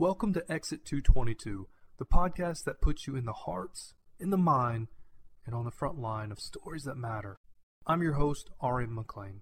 Welcome 0.00 0.32
to 0.34 0.44
Exit 0.48 0.84
222, 0.84 1.66
the 1.98 2.04
podcast 2.04 2.62
that 2.62 2.80
puts 2.80 3.08
you 3.08 3.16
in 3.16 3.24
the 3.24 3.32
hearts, 3.32 3.94
in 4.20 4.30
the 4.30 4.38
mind, 4.38 4.86
and 5.44 5.56
on 5.56 5.64
the 5.64 5.72
front 5.72 5.98
line 5.98 6.30
of 6.30 6.38
stories 6.38 6.84
that 6.84 6.96
matter. 6.96 7.40
I'm 7.84 8.00
your 8.00 8.12
host, 8.12 8.48
Arian 8.62 8.94
McLean. 8.94 9.40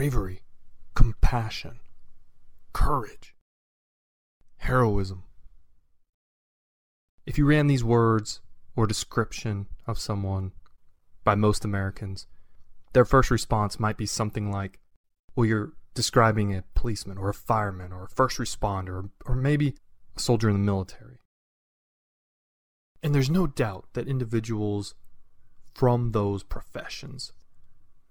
Bravery, 0.00 0.40
compassion, 0.94 1.78
courage, 2.72 3.34
heroism. 4.56 5.24
If 7.26 7.36
you 7.36 7.44
ran 7.44 7.66
these 7.66 7.84
words 7.84 8.40
or 8.74 8.86
description 8.86 9.66
of 9.86 9.98
someone 9.98 10.52
by 11.22 11.34
most 11.34 11.66
Americans, 11.66 12.26
their 12.94 13.04
first 13.04 13.30
response 13.30 13.78
might 13.78 13.98
be 13.98 14.06
something 14.06 14.50
like, 14.50 14.78
well, 15.36 15.44
you're 15.44 15.72
describing 15.92 16.54
a 16.54 16.64
policeman 16.74 17.18
or 17.18 17.28
a 17.28 17.34
fireman 17.34 17.92
or 17.92 18.04
a 18.04 18.08
first 18.08 18.38
responder 18.38 19.10
or, 19.26 19.34
maybe 19.36 19.74
a 20.16 20.20
soldier 20.20 20.48
in 20.48 20.54
the 20.54 20.60
military. 20.72 21.18
And 23.02 23.14
there's 23.14 23.28
no 23.28 23.46
doubt 23.46 23.84
that 23.92 24.08
individuals 24.08 24.94
from 25.74 26.12
those 26.12 26.42
professions 26.42 27.34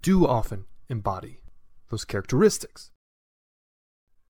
do 0.02 0.24
often 0.24 0.66
embody 0.88 1.40
those 1.90 2.04
characteristics. 2.04 2.90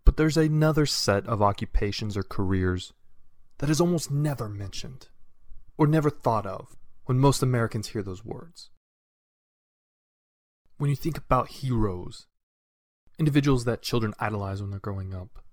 But 0.05 0.16
there's 0.16 0.36
another 0.36 0.86
set 0.86 1.27
of 1.27 1.41
occupations 1.41 2.16
or 2.16 2.22
careers 2.22 2.92
that 3.58 3.70
is 3.70 3.80
almost 3.80 4.11
never 4.11 4.48
mentioned 4.48 5.08
or 5.77 5.86
never 5.86 6.11
thought 6.11 6.47
of 6.47 6.77
when 7.05 7.19
most 7.19 7.42
Americans 7.42 7.88
hear 7.88 8.03
those 8.03 8.25
words. 8.25 8.70
When 10.78 10.91
you 10.91 10.97
think 10.97 11.19
about 11.19 11.48
heroes, 11.48 12.27
individuals 13.19 13.64
that 13.66 13.83
children 13.83 14.14
idolize 14.19 14.61
when 14.62 14.70
they're 14.70 14.81
growing 14.81 15.14
up, 15.14 15.44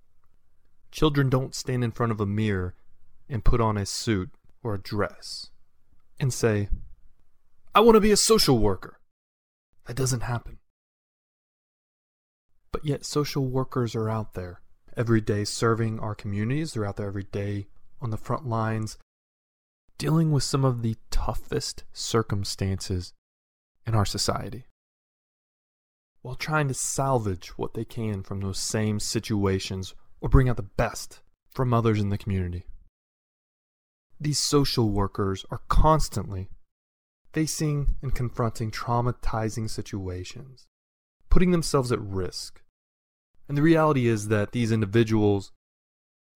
children 0.91 1.30
don't 1.30 1.53
stand 1.53 1.83
in 1.83 1.91
front 1.91 2.11
of 2.11 2.22
a 2.22 2.25
mirror 2.25 2.75
and 3.30 3.44
put 3.44 3.59
on 3.59 3.78
a 3.78 3.85
suit 3.85 4.30
or 4.63 4.73
a 4.73 4.81
dress 4.81 5.50
and 6.19 6.33
say, 6.33 6.69
I 7.75 7.81
want 7.81 7.95
to 7.95 8.02
be 8.02 8.11
a 8.11 8.17
social 8.17 8.58
worker. 8.58 9.00
That 9.85 9.97
doesn't 9.97 10.22
happen. 10.22 10.59
But 12.71 12.85
yet, 12.85 13.05
social 13.05 13.45
workers 13.45 13.95
are 13.95 14.09
out 14.09 14.33
there 14.33 14.61
every 14.95 15.21
day 15.21 15.45
serving 15.45 15.99
our 15.99 16.15
communities. 16.15 16.73
They're 16.73 16.85
out 16.85 16.97
there 16.97 17.07
every 17.07 17.23
day 17.23 17.67
on 18.01 18.09
the 18.09 18.17
front 18.17 18.47
lines, 18.47 18.97
dealing 19.97 20.31
with 20.31 20.43
some 20.43 20.65
of 20.65 20.81
the 20.81 20.95
toughest 21.09 21.83
circumstances 21.93 23.13
in 23.85 23.95
our 23.95 24.05
society 24.05 24.65
while 26.27 26.35
trying 26.35 26.67
to 26.67 26.73
salvage 26.73 27.57
what 27.57 27.73
they 27.73 27.85
can 27.85 28.21
from 28.21 28.41
those 28.41 28.59
same 28.59 28.99
situations 28.99 29.93
or 30.19 30.27
bring 30.27 30.49
out 30.49 30.57
the 30.57 30.61
best 30.61 31.21
from 31.49 31.73
others 31.73 32.01
in 32.01 32.09
the 32.09 32.17
community. 32.17 32.65
These 34.19 34.38
social 34.38 34.89
workers 34.89 35.45
are 35.49 35.61
constantly 35.69 36.49
facing 37.31 37.95
and 38.01 38.13
confronting 38.13 38.71
traumatizing 38.71 39.69
situations 39.69 40.67
putting 41.30 41.52
themselves 41.52 41.92
at 41.92 42.02
risk. 42.02 42.61
And 43.47 43.58
the 43.58 43.61
reality 43.61 44.08
is 44.08 44.28
that 44.28 44.52
these 44.52 44.72
individuals, 44.72 45.52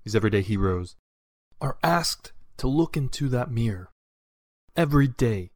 these 0.04 0.16
everyday 0.16 0.42
heroes, 0.42 0.96
are 1.60 1.78
asked 1.84 2.32
to 2.58 2.68
look 2.68 2.96
into 2.96 3.28
that 3.30 3.52
mirror 3.52 3.92
every 4.76 5.08
day 5.08 5.52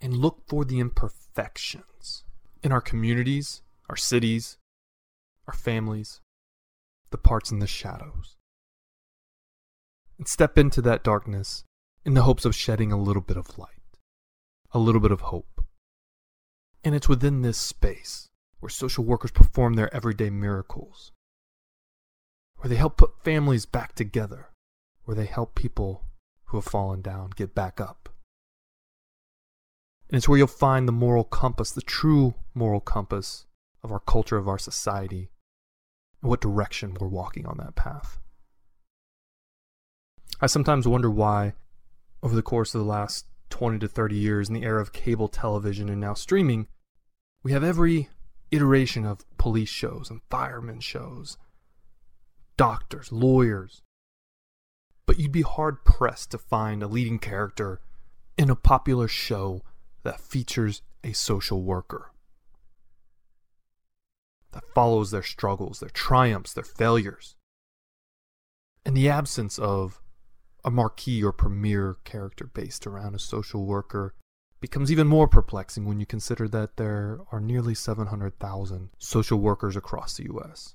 and 0.00 0.16
look 0.16 0.42
for 0.46 0.64
the 0.64 0.78
imperfections 0.78 2.24
in 2.62 2.72
our 2.72 2.80
communities, 2.80 3.62
our 3.88 3.96
cities, 3.96 4.58
our 5.46 5.54
families, 5.54 6.20
the 7.10 7.18
parts 7.18 7.50
in 7.50 7.58
the 7.58 7.66
shadows. 7.66 8.36
And 10.18 10.26
step 10.26 10.56
into 10.56 10.80
that 10.82 11.04
darkness 11.04 11.64
in 12.04 12.14
the 12.14 12.22
hopes 12.22 12.44
of 12.44 12.54
shedding 12.54 12.92
a 12.92 12.96
little 12.96 13.22
bit 13.22 13.36
of 13.36 13.58
light, 13.58 13.98
a 14.72 14.78
little 14.78 15.00
bit 15.00 15.12
of 15.12 15.22
hope. 15.22 15.64
And 16.84 16.94
it's 16.94 17.08
within 17.08 17.42
this 17.42 17.58
space 17.58 18.28
where 18.60 18.70
social 18.70 19.04
workers 19.04 19.30
perform 19.30 19.74
their 19.74 19.94
everyday 19.94 20.30
miracles, 20.30 21.12
where 22.56 22.68
they 22.68 22.76
help 22.76 22.96
put 22.96 23.22
families 23.22 23.66
back 23.66 23.94
together, 23.94 24.48
where 25.04 25.14
they 25.14 25.26
help 25.26 25.54
people 25.54 26.04
who 26.46 26.56
have 26.56 26.64
fallen 26.64 27.02
down 27.02 27.30
get 27.36 27.54
back 27.54 27.80
up. 27.80 28.08
And 30.08 30.16
it's 30.16 30.28
where 30.28 30.38
you'll 30.38 30.46
find 30.46 30.86
the 30.86 30.92
moral 30.92 31.24
compass, 31.24 31.70
the 31.72 31.82
true 31.82 32.34
moral 32.54 32.80
compass 32.80 33.46
of 33.82 33.90
our 33.90 34.00
culture, 34.00 34.36
of 34.36 34.48
our 34.48 34.58
society, 34.58 35.30
and 36.22 36.30
what 36.30 36.40
direction 36.40 36.96
we're 36.98 37.08
walking 37.08 37.46
on 37.46 37.58
that 37.58 37.74
path. 37.74 38.18
I 40.40 40.46
sometimes 40.46 40.86
wonder 40.86 41.10
why, 41.10 41.54
over 42.22 42.34
the 42.34 42.42
course 42.42 42.74
of 42.74 42.80
the 42.80 42.86
last 42.86 43.26
20 43.50 43.78
to 43.80 43.88
30 43.88 44.16
years, 44.16 44.48
in 44.48 44.54
the 44.54 44.64
era 44.64 44.80
of 44.80 44.92
cable 44.92 45.28
television 45.28 45.88
and 45.88 46.00
now 46.00 46.14
streaming, 46.14 46.68
we 47.42 47.52
have 47.52 47.64
every 47.64 48.08
iteration 48.56 49.04
of 49.04 49.24
police 49.38 49.68
shows 49.68 50.10
and 50.10 50.20
firemen 50.30 50.80
shows, 50.80 51.36
doctors, 52.56 53.12
lawyers. 53.12 53.82
But 55.06 55.20
you'd 55.20 55.30
be 55.30 55.42
hard 55.42 55.84
pressed 55.84 56.32
to 56.32 56.38
find 56.38 56.82
a 56.82 56.88
leading 56.88 57.18
character 57.18 57.80
in 58.36 58.50
a 58.50 58.56
popular 58.56 59.06
show 59.06 59.62
that 60.02 60.20
features 60.20 60.82
a 61.04 61.12
social 61.12 61.62
worker. 61.62 62.10
That 64.52 64.64
follows 64.74 65.10
their 65.10 65.22
struggles, 65.22 65.80
their 65.80 65.90
triumphs, 65.90 66.52
their 66.52 66.64
failures. 66.64 67.36
In 68.84 68.94
the 68.94 69.08
absence 69.08 69.58
of 69.58 70.00
a 70.64 70.70
marquee 70.70 71.22
or 71.22 71.32
premier 71.32 71.96
character 72.04 72.46
based 72.46 72.86
around 72.86 73.14
a 73.14 73.20
social 73.20 73.66
worker, 73.66 74.14
becomes 74.60 74.90
even 74.90 75.06
more 75.06 75.28
perplexing 75.28 75.84
when 75.84 76.00
you 76.00 76.06
consider 76.06 76.48
that 76.48 76.76
there 76.76 77.20
are 77.30 77.40
nearly 77.40 77.74
700,000 77.74 78.90
social 78.98 79.38
workers 79.38 79.76
across 79.76 80.16
the 80.16 80.24
US. 80.34 80.74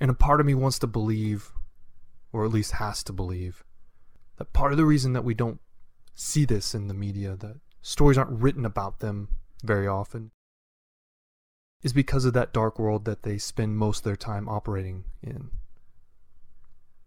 And 0.00 0.10
a 0.10 0.14
part 0.14 0.40
of 0.40 0.46
me 0.46 0.54
wants 0.54 0.78
to 0.80 0.86
believe, 0.86 1.52
or 2.32 2.44
at 2.44 2.52
least 2.52 2.72
has 2.72 3.02
to 3.04 3.12
believe, 3.12 3.64
that 4.36 4.52
part 4.52 4.72
of 4.72 4.78
the 4.78 4.84
reason 4.84 5.12
that 5.14 5.24
we 5.24 5.34
don't 5.34 5.60
see 6.14 6.44
this 6.44 6.74
in 6.74 6.88
the 6.88 6.94
media, 6.94 7.36
that 7.36 7.56
stories 7.82 8.18
aren't 8.18 8.40
written 8.40 8.64
about 8.64 9.00
them 9.00 9.28
very 9.64 9.86
often, 9.86 10.30
is 11.82 11.92
because 11.92 12.24
of 12.24 12.34
that 12.34 12.52
dark 12.52 12.78
world 12.78 13.04
that 13.04 13.22
they 13.22 13.38
spend 13.38 13.76
most 13.76 13.98
of 13.98 14.04
their 14.04 14.16
time 14.16 14.48
operating 14.48 15.04
in. 15.22 15.50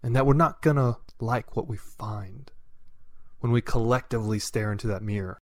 And 0.03 0.15
that 0.15 0.25
we're 0.25 0.33
not 0.33 0.61
gonna 0.61 0.97
like 1.19 1.55
what 1.55 1.67
we 1.67 1.77
find 1.77 2.51
when 3.41 3.51
we 3.51 3.61
collectively 3.61 4.39
stare 4.39 4.71
into 4.71 4.87
that 4.87 5.01
mirror, 5.01 5.37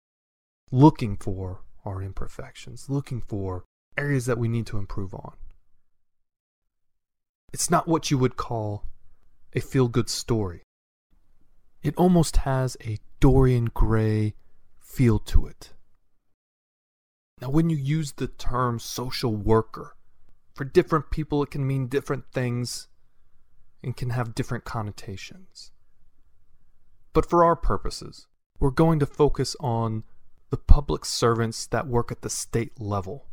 looking 0.72 1.18
for 1.18 1.62
our 1.86 2.02
imperfections, 2.02 2.90
looking 2.90 3.22
for 3.22 3.64
areas 3.98 4.26
that 4.26 4.38
we 4.38 4.48
need 4.48 4.68
to 4.68 4.78
improve 4.78 5.14
on. 5.14 5.34
It's 7.54 7.72
not 7.72 7.88
what 7.88 8.12
you 8.12 8.18
would 8.18 8.36
call 8.36 8.84
a 9.54 9.62
feel 9.62 9.88
good 9.88 10.10
story. 10.10 10.64
It 11.82 11.96
almost 11.96 12.38
has 12.38 12.76
a 12.84 13.00
Dorian 13.22 13.66
Gray 13.74 14.36
feel 14.82 15.20
to 15.20 15.48
it. 15.48 15.72
Now, 17.42 17.50
when 17.50 17.70
you 17.70 17.78
use 17.78 18.14
the 18.14 18.28
term 18.28 18.80
social 18.80 19.36
worker, 19.36 19.96
for 20.54 20.66
different 20.66 21.12
people 21.12 21.44
it 21.44 21.52
can 21.52 21.66
mean 21.66 21.88
different 21.88 22.26
things 22.34 22.88
and 23.84 23.96
can 23.96 24.10
have 24.10 24.36
different 24.36 24.66
connotations. 24.66 25.72
But 27.16 27.26
for 27.26 27.46
our 27.46 27.56
purposes, 27.56 28.28
we're 28.60 28.72
going 28.72 29.00
to 29.00 29.06
focus 29.06 29.56
on 29.62 30.04
the 30.50 30.58
public 30.58 31.06
servants 31.06 31.66
that 31.68 31.88
work 31.88 32.12
at 32.12 32.22
the 32.22 32.30
state 32.30 32.80
level 32.80 33.28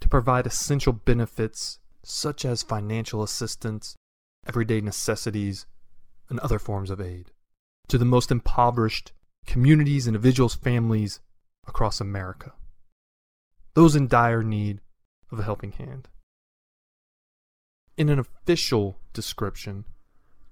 to 0.00 0.08
provide 0.08 0.46
essential 0.46 0.92
benefits 0.92 1.78
such 2.04 2.44
as 2.44 2.62
financial 2.62 3.22
assistance, 3.22 3.96
everyday 4.46 4.82
necessities, 4.82 5.64
and 6.28 6.38
other 6.40 6.58
forms 6.58 6.90
of 6.90 7.00
aid 7.00 7.32
to 7.88 7.96
the 7.96 8.04
most 8.04 8.30
impoverished 8.30 9.12
communities, 9.46 10.06
individuals, 10.06 10.54
families 10.54 11.20
across 11.66 11.98
America. 11.98 12.52
Those 13.72 13.96
in 13.96 14.06
dire 14.06 14.42
need 14.42 14.80
of 15.32 15.38
a 15.38 15.44
helping 15.44 15.72
hand. 15.72 16.08
In 17.96 18.10
an 18.10 18.18
official 18.18 18.98
description, 19.14 19.86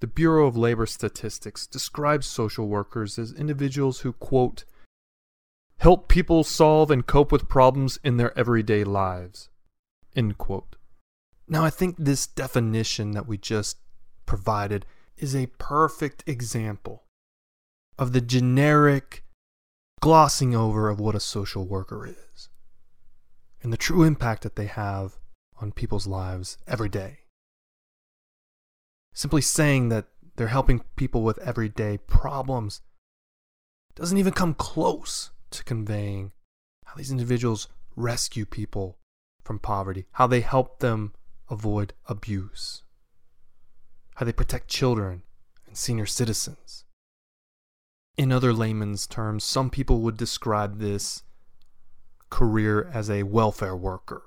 the 0.01 0.07
Bureau 0.07 0.47
of 0.47 0.57
Labor 0.57 0.87
Statistics 0.87 1.67
describes 1.67 2.27
social 2.27 2.69
workers 2.69 3.19
as 3.19 3.33
individuals 3.33 4.01
who, 4.01 4.13
quote, 4.13 4.65
help 5.79 6.09
people 6.09 6.45
solve 6.45 6.91
and 6.91 7.07
cope 7.07 7.33
with 7.33 7.49
problems 7.49 7.99
in 8.05 8.17
their 8.17 8.37
everyday 8.39 8.85
lives. 8.85 9.49
End 10.15 10.39
quote. 10.39 10.77
Now, 11.49 11.65
I 11.65 11.71
think 11.71 11.97
this 11.99 12.27
definition 12.27 13.13
that 13.13 13.27
we 13.27 13.39
just 13.39 13.79
provided 14.27 14.85
is 15.17 15.35
a 15.35 15.47
perfect 15.59 16.23
example 16.27 17.05
of 17.99 18.13
the 18.13 18.21
generic 18.21 19.25
glossing 20.01 20.55
over 20.55 20.89
of 20.89 21.01
what 21.01 21.15
a 21.15 21.21
social 21.21 21.67
worker 21.67 22.07
is 22.07 22.49
and 23.63 23.73
the 23.73 23.77
true 23.77 24.05
impact 24.05 24.43
that 24.43 24.55
they 24.55 24.67
have 24.67 25.19
on 25.61 25.73
people's 25.73 26.07
lives 26.07 26.59
every 26.67 26.89
day. 26.89 27.19
Simply 29.19 29.43
saying 29.43 29.89
that 29.89 30.07
they're 30.37 30.47
helping 30.47 30.85
people 30.95 31.25
with 31.25 31.39
everyday 31.39 31.99
problems 31.99 32.83
doesn't 33.97 34.17
even 34.17 34.33
come 34.33 34.55
close 34.55 35.31
to 35.51 35.65
conveying 35.65 36.31
how 36.85 36.95
these 36.95 37.11
individuals 37.11 37.67
rescue 37.97 38.47
people 38.47 38.97
from 39.43 39.59
poverty, 39.59 40.07
how 40.13 40.29
they 40.29 40.41
help 40.41 40.79
them 40.79 41.15
avoid 41.51 41.95
abuse, 42.07 42.85
how 44.15 44.25
they 44.25 44.31
protect 44.31 44.69
children 44.69 45.25
and 45.67 45.77
senior 45.77 46.07
citizens. 46.07 46.85
In 48.17 48.31
other 48.31 48.53
layman's 48.53 49.05
terms, 49.05 49.43
some 49.43 49.69
people 49.69 50.01
would 50.03 50.17
describe 50.17 50.79
this 50.79 51.25
career 52.31 52.89
as 52.95 53.11
a 53.11 53.25
welfare 53.25 53.75
worker. 53.75 54.23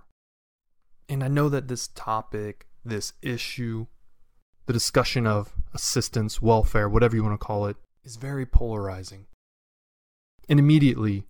And 1.07 1.23
I 1.23 1.29
know 1.29 1.47
that 1.47 1.69
this 1.69 1.87
topic, 1.87 2.67
this 2.83 3.13
issue, 3.21 3.85
the 4.71 4.79
discussion 4.79 5.27
of 5.27 5.53
assistance, 5.73 6.41
welfare, 6.41 6.87
whatever 6.87 7.13
you 7.13 7.21
want 7.21 7.37
to 7.37 7.45
call 7.45 7.65
it, 7.65 7.75
is 8.05 8.15
very 8.15 8.45
polarizing. 8.45 9.25
And 10.47 10.59
immediately, 10.59 11.25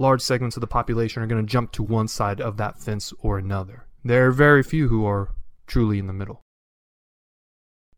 large 0.00 0.20
segments 0.20 0.56
of 0.56 0.62
the 0.62 0.66
population 0.66 1.22
are 1.22 1.28
going 1.28 1.46
to 1.46 1.48
jump 1.48 1.70
to 1.72 1.84
one 1.84 2.08
side 2.08 2.40
of 2.40 2.56
that 2.56 2.80
fence 2.80 3.12
or 3.20 3.38
another. 3.38 3.86
There 4.04 4.26
are 4.26 4.32
very 4.32 4.64
few 4.64 4.88
who 4.88 5.06
are 5.06 5.28
truly 5.68 6.00
in 6.00 6.08
the 6.08 6.12
middle. 6.12 6.42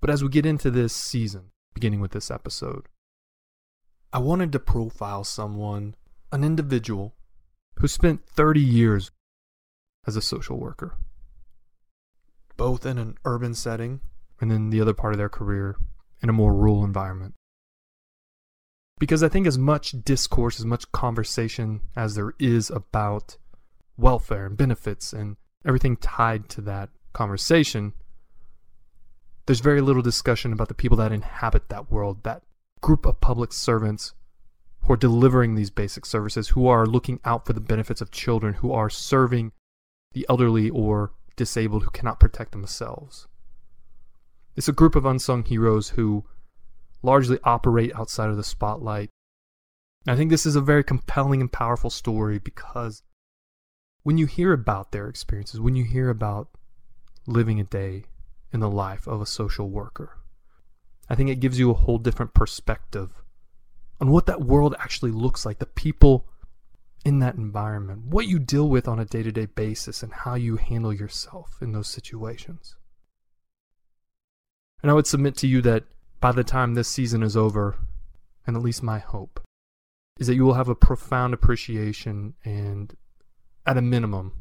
But 0.02 0.10
as 0.10 0.22
we 0.22 0.28
get 0.28 0.44
into 0.44 0.70
this 0.70 0.92
season, 0.92 1.44
beginning 1.72 2.00
with 2.00 2.10
this 2.10 2.30
episode, 2.30 2.88
I 4.12 4.18
wanted 4.18 4.52
to 4.52 4.58
profile 4.58 5.24
someone, 5.24 5.94
an 6.30 6.44
individual, 6.44 7.14
who 7.78 7.88
spent 7.88 8.26
30 8.26 8.60
years 8.60 9.12
as 10.06 10.14
a 10.14 10.20
social 10.20 10.58
worker, 10.58 10.98
both 12.58 12.84
in 12.84 12.98
an 12.98 13.16
urban 13.24 13.54
setting 13.54 14.02
and 14.40 14.50
then 14.50 14.70
the 14.70 14.80
other 14.80 14.94
part 14.94 15.12
of 15.14 15.18
their 15.18 15.28
career 15.28 15.76
in 16.22 16.28
a 16.28 16.32
more 16.32 16.54
rural 16.54 16.84
environment. 16.84 17.34
Because 18.98 19.22
I 19.22 19.28
think 19.28 19.46
as 19.46 19.58
much 19.58 19.94
discourse, 20.04 20.58
as 20.58 20.66
much 20.66 20.90
conversation 20.90 21.82
as 21.96 22.14
there 22.14 22.32
is 22.38 22.70
about 22.70 23.36
welfare 23.96 24.46
and 24.46 24.56
benefits 24.56 25.12
and 25.12 25.36
everything 25.64 25.96
tied 25.96 26.48
to 26.50 26.60
that 26.62 26.90
conversation, 27.12 27.92
there's 29.46 29.60
very 29.60 29.80
little 29.80 30.02
discussion 30.02 30.52
about 30.52 30.68
the 30.68 30.74
people 30.74 30.96
that 30.96 31.12
inhabit 31.12 31.68
that 31.68 31.90
world, 31.90 32.22
that 32.24 32.42
group 32.80 33.06
of 33.06 33.20
public 33.20 33.52
servants 33.52 34.14
who 34.82 34.92
are 34.92 34.96
delivering 34.96 35.54
these 35.54 35.70
basic 35.70 36.04
services, 36.04 36.50
who 36.50 36.66
are 36.66 36.86
looking 36.86 37.20
out 37.24 37.46
for 37.46 37.52
the 37.52 37.60
benefits 37.60 38.00
of 38.00 38.10
children, 38.10 38.54
who 38.54 38.72
are 38.72 38.90
serving 38.90 39.52
the 40.12 40.26
elderly 40.28 40.70
or 40.70 41.12
disabled 41.36 41.84
who 41.84 41.90
cannot 41.90 42.20
protect 42.20 42.52
themselves. 42.52 43.26
It's 44.58 44.66
a 44.66 44.72
group 44.72 44.96
of 44.96 45.06
unsung 45.06 45.44
heroes 45.44 45.90
who 45.90 46.24
largely 47.00 47.38
operate 47.44 47.94
outside 47.94 48.28
of 48.28 48.36
the 48.36 48.42
spotlight. 48.42 49.08
I 50.04 50.16
think 50.16 50.30
this 50.32 50.46
is 50.46 50.56
a 50.56 50.60
very 50.60 50.82
compelling 50.82 51.40
and 51.40 51.52
powerful 51.52 51.90
story 51.90 52.40
because 52.40 53.04
when 54.02 54.18
you 54.18 54.26
hear 54.26 54.52
about 54.52 54.90
their 54.90 55.06
experiences, 55.06 55.60
when 55.60 55.76
you 55.76 55.84
hear 55.84 56.10
about 56.10 56.48
living 57.24 57.60
a 57.60 57.62
day 57.62 58.06
in 58.52 58.58
the 58.58 58.68
life 58.68 59.06
of 59.06 59.20
a 59.20 59.26
social 59.26 59.70
worker, 59.70 60.18
I 61.08 61.14
think 61.14 61.30
it 61.30 61.38
gives 61.38 61.60
you 61.60 61.70
a 61.70 61.74
whole 61.74 61.98
different 61.98 62.34
perspective 62.34 63.22
on 64.00 64.10
what 64.10 64.26
that 64.26 64.42
world 64.42 64.74
actually 64.80 65.12
looks 65.12 65.46
like, 65.46 65.60
the 65.60 65.66
people 65.66 66.26
in 67.04 67.20
that 67.20 67.36
environment, 67.36 68.06
what 68.06 68.26
you 68.26 68.40
deal 68.40 68.68
with 68.68 68.88
on 68.88 68.98
a 68.98 69.04
day 69.04 69.22
to 69.22 69.30
day 69.30 69.46
basis, 69.46 70.02
and 70.02 70.12
how 70.12 70.34
you 70.34 70.56
handle 70.56 70.92
yourself 70.92 71.58
in 71.60 71.70
those 71.70 71.86
situations. 71.86 72.74
And 74.82 74.90
I 74.90 74.94
would 74.94 75.06
submit 75.06 75.36
to 75.38 75.46
you 75.46 75.60
that 75.62 75.84
by 76.20 76.32
the 76.32 76.44
time 76.44 76.74
this 76.74 76.88
season 76.88 77.22
is 77.22 77.36
over, 77.36 77.76
and 78.46 78.56
at 78.56 78.62
least 78.62 78.82
my 78.82 78.98
hope, 78.98 79.40
is 80.18 80.26
that 80.26 80.34
you 80.34 80.44
will 80.44 80.54
have 80.54 80.68
a 80.68 80.74
profound 80.74 81.34
appreciation 81.34 82.34
and, 82.44 82.96
at 83.66 83.76
a 83.76 83.82
minimum, 83.82 84.32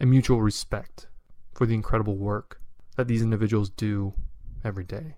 a 0.00 0.06
mutual 0.06 0.40
respect 0.42 1.08
for 1.54 1.66
the 1.66 1.74
incredible 1.74 2.16
work 2.16 2.60
that 2.96 3.08
these 3.08 3.22
individuals 3.22 3.70
do 3.70 4.14
every 4.64 4.84
day. 4.84 5.16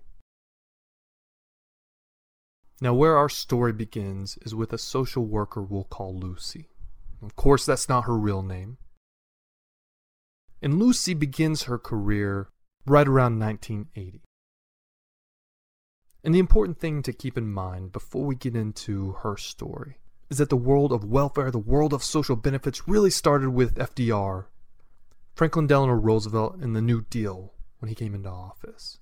Now, 2.79 2.95
where 2.95 3.15
our 3.15 3.29
story 3.29 3.73
begins 3.73 4.39
is 4.41 4.55
with 4.55 4.73
a 4.73 4.77
social 4.77 5.25
worker 5.25 5.61
we'll 5.61 5.83
call 5.83 6.17
Lucy. 6.17 6.69
Of 7.21 7.35
course, 7.35 7.63
that's 7.63 7.87
not 7.87 8.05
her 8.05 8.17
real 8.17 8.41
name. 8.41 8.77
And 10.63 10.79
Lucy 10.79 11.13
begins 11.13 11.63
her 11.63 11.77
career 11.77 12.49
right 12.87 13.07
around 13.07 13.39
1980. 13.39 14.23
And 16.23 16.35
the 16.35 16.39
important 16.39 16.77
thing 16.77 17.01
to 17.03 17.13
keep 17.13 17.37
in 17.37 17.51
mind 17.51 17.91
before 17.91 18.25
we 18.25 18.35
get 18.35 18.55
into 18.55 19.13
her 19.23 19.37
story 19.37 19.97
is 20.29 20.37
that 20.37 20.49
the 20.49 20.55
world 20.55 20.91
of 20.91 21.03
welfare, 21.03 21.49
the 21.49 21.57
world 21.57 21.93
of 21.93 22.03
social 22.03 22.35
benefits, 22.35 22.87
really 22.87 23.09
started 23.09 23.49
with 23.49 23.75
FDR, 23.75 24.45
Franklin 25.33 25.67
Delano 25.67 25.93
Roosevelt, 25.93 26.57
and 26.57 26.75
the 26.75 26.81
New 26.81 27.01
Deal 27.01 27.53
when 27.79 27.89
he 27.89 27.95
came 27.95 28.13
into 28.13 28.29
office, 28.29 28.99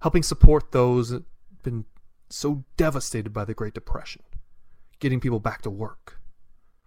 helping 0.00 0.22
support 0.22 0.72
those 0.72 1.10
that 1.10 1.24
had 1.50 1.62
been 1.62 1.84
so 2.30 2.64
devastated 2.78 3.30
by 3.34 3.44
the 3.44 3.54
Great 3.54 3.74
Depression, 3.74 4.22
getting 5.00 5.20
people 5.20 5.38
back 5.38 5.60
to 5.62 5.70
work, 5.70 6.18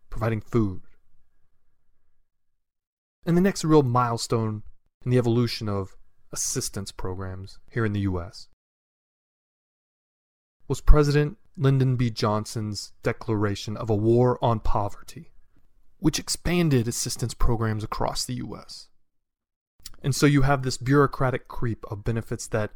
providing 0.10 0.42
food. 0.42 0.82
And 3.28 3.38
the 3.38 3.42
next 3.42 3.64
real 3.64 3.84
milestone 3.84 4.64
in 5.04 5.12
the 5.12 5.18
evolution 5.20 5.70
of 5.70 5.96
assistance 6.32 6.92
programs 6.92 7.60
here 7.70 7.86
in 7.86 7.94
the 7.94 8.02
U.S 8.02 8.48
was 10.68 10.82
President 10.82 11.38
Lyndon 11.58 11.96
B. 11.96 12.10
Johnson's 12.10 12.92
declaration 13.04 13.78
of 13.78 13.90
a 13.90 13.96
war 13.96 14.38
on 14.44 14.60
poverty, 14.60 15.32
which 16.00 16.20
expanded 16.20 16.88
assistance 16.88 17.34
programs 17.34 17.84
across 17.84 18.26
the 18.26 18.36
U.S. 18.36 18.90
And 20.02 20.16
so 20.16 20.26
you 20.26 20.42
have 20.42 20.64
this 20.64 20.78
bureaucratic 20.78 21.48
creep 21.48 21.86
of 21.90 22.04
benefits 22.04 22.48
that, 22.48 22.72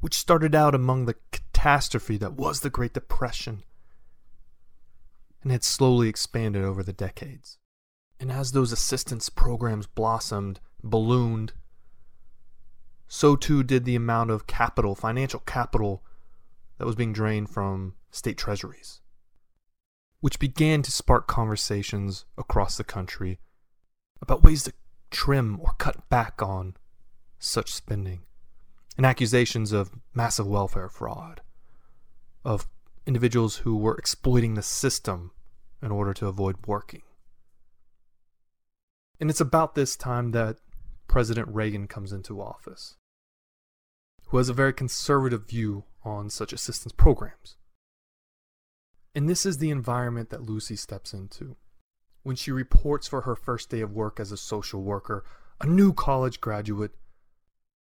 which 0.00 0.14
started 0.14 0.54
out 0.54 0.74
among 0.74 1.06
the 1.06 1.16
catastrophe 1.30 2.16
that 2.18 2.34
was 2.34 2.60
the 2.60 2.70
Great 2.70 2.94
Depression 2.94 3.62
and 5.42 5.52
had 5.52 5.62
slowly 5.62 6.08
expanded 6.08 6.64
over 6.64 6.82
the 6.82 6.92
decades. 6.92 7.58
And 8.18 8.32
as 8.32 8.52
those 8.52 8.72
assistance 8.72 9.28
programs 9.28 9.86
blossomed, 9.86 10.58
ballooned, 10.82 11.52
so 13.14 13.36
too 13.36 13.62
did 13.62 13.84
the 13.84 13.94
amount 13.94 14.28
of 14.28 14.48
capital, 14.48 14.96
financial 14.96 15.38
capital, 15.38 16.02
that 16.78 16.84
was 16.84 16.96
being 16.96 17.12
drained 17.12 17.48
from 17.48 17.94
state 18.10 18.36
treasuries, 18.36 19.02
which 20.18 20.40
began 20.40 20.82
to 20.82 20.90
spark 20.90 21.28
conversations 21.28 22.24
across 22.36 22.76
the 22.76 22.82
country 22.82 23.38
about 24.20 24.42
ways 24.42 24.64
to 24.64 24.72
trim 25.12 25.60
or 25.60 25.74
cut 25.78 26.08
back 26.08 26.42
on 26.42 26.74
such 27.38 27.72
spending, 27.72 28.22
and 28.96 29.06
accusations 29.06 29.70
of 29.70 29.92
massive 30.12 30.48
welfare 30.48 30.88
fraud, 30.88 31.40
of 32.44 32.66
individuals 33.06 33.58
who 33.58 33.76
were 33.76 33.96
exploiting 33.96 34.54
the 34.54 34.62
system 34.62 35.30
in 35.80 35.92
order 35.92 36.12
to 36.12 36.26
avoid 36.26 36.56
working. 36.66 37.02
And 39.20 39.30
it's 39.30 39.40
about 39.40 39.76
this 39.76 39.94
time 39.94 40.32
that 40.32 40.56
President 41.06 41.46
Reagan 41.46 41.86
comes 41.86 42.12
into 42.12 42.42
office 42.42 42.96
who 44.34 44.38
has 44.38 44.48
a 44.48 44.52
very 44.52 44.72
conservative 44.72 45.46
view 45.46 45.84
on 46.02 46.28
such 46.28 46.52
assistance 46.52 46.92
programs. 46.92 47.54
And 49.14 49.28
this 49.28 49.46
is 49.46 49.58
the 49.58 49.70
environment 49.70 50.30
that 50.30 50.42
Lucy 50.42 50.74
steps 50.74 51.14
into. 51.14 51.54
When 52.24 52.34
she 52.34 52.50
reports 52.50 53.06
for 53.06 53.20
her 53.20 53.36
first 53.36 53.70
day 53.70 53.80
of 53.80 53.92
work 53.92 54.18
as 54.18 54.32
a 54.32 54.36
social 54.36 54.82
worker, 54.82 55.24
a 55.60 55.68
new 55.68 55.92
college 55.92 56.40
graduate, 56.40 56.96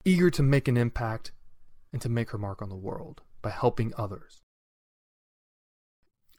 eager 0.05 0.29
to 0.29 0.41
make 0.41 0.69
an 0.69 0.77
impact 0.77 1.33
and 1.91 2.01
to 2.01 2.07
make 2.07 2.29
her 2.29 2.37
mark 2.37 2.61
on 2.61 2.69
the 2.69 2.77
world 2.77 3.23
by 3.41 3.49
helping 3.49 3.91
others. 3.97 4.39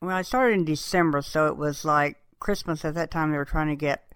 Well, 0.01 0.17
I 0.17 0.23
started 0.23 0.55
in 0.55 0.65
December, 0.65 1.21
so 1.21 1.49
it 1.49 1.59
was 1.59 1.85
like 1.85 2.17
Christmas 2.41 2.83
at 2.83 2.95
that 2.95 3.11
time. 3.11 3.31
They 3.31 3.37
were 3.37 3.45
trying 3.45 3.69
to 3.69 3.77
get 3.77 4.11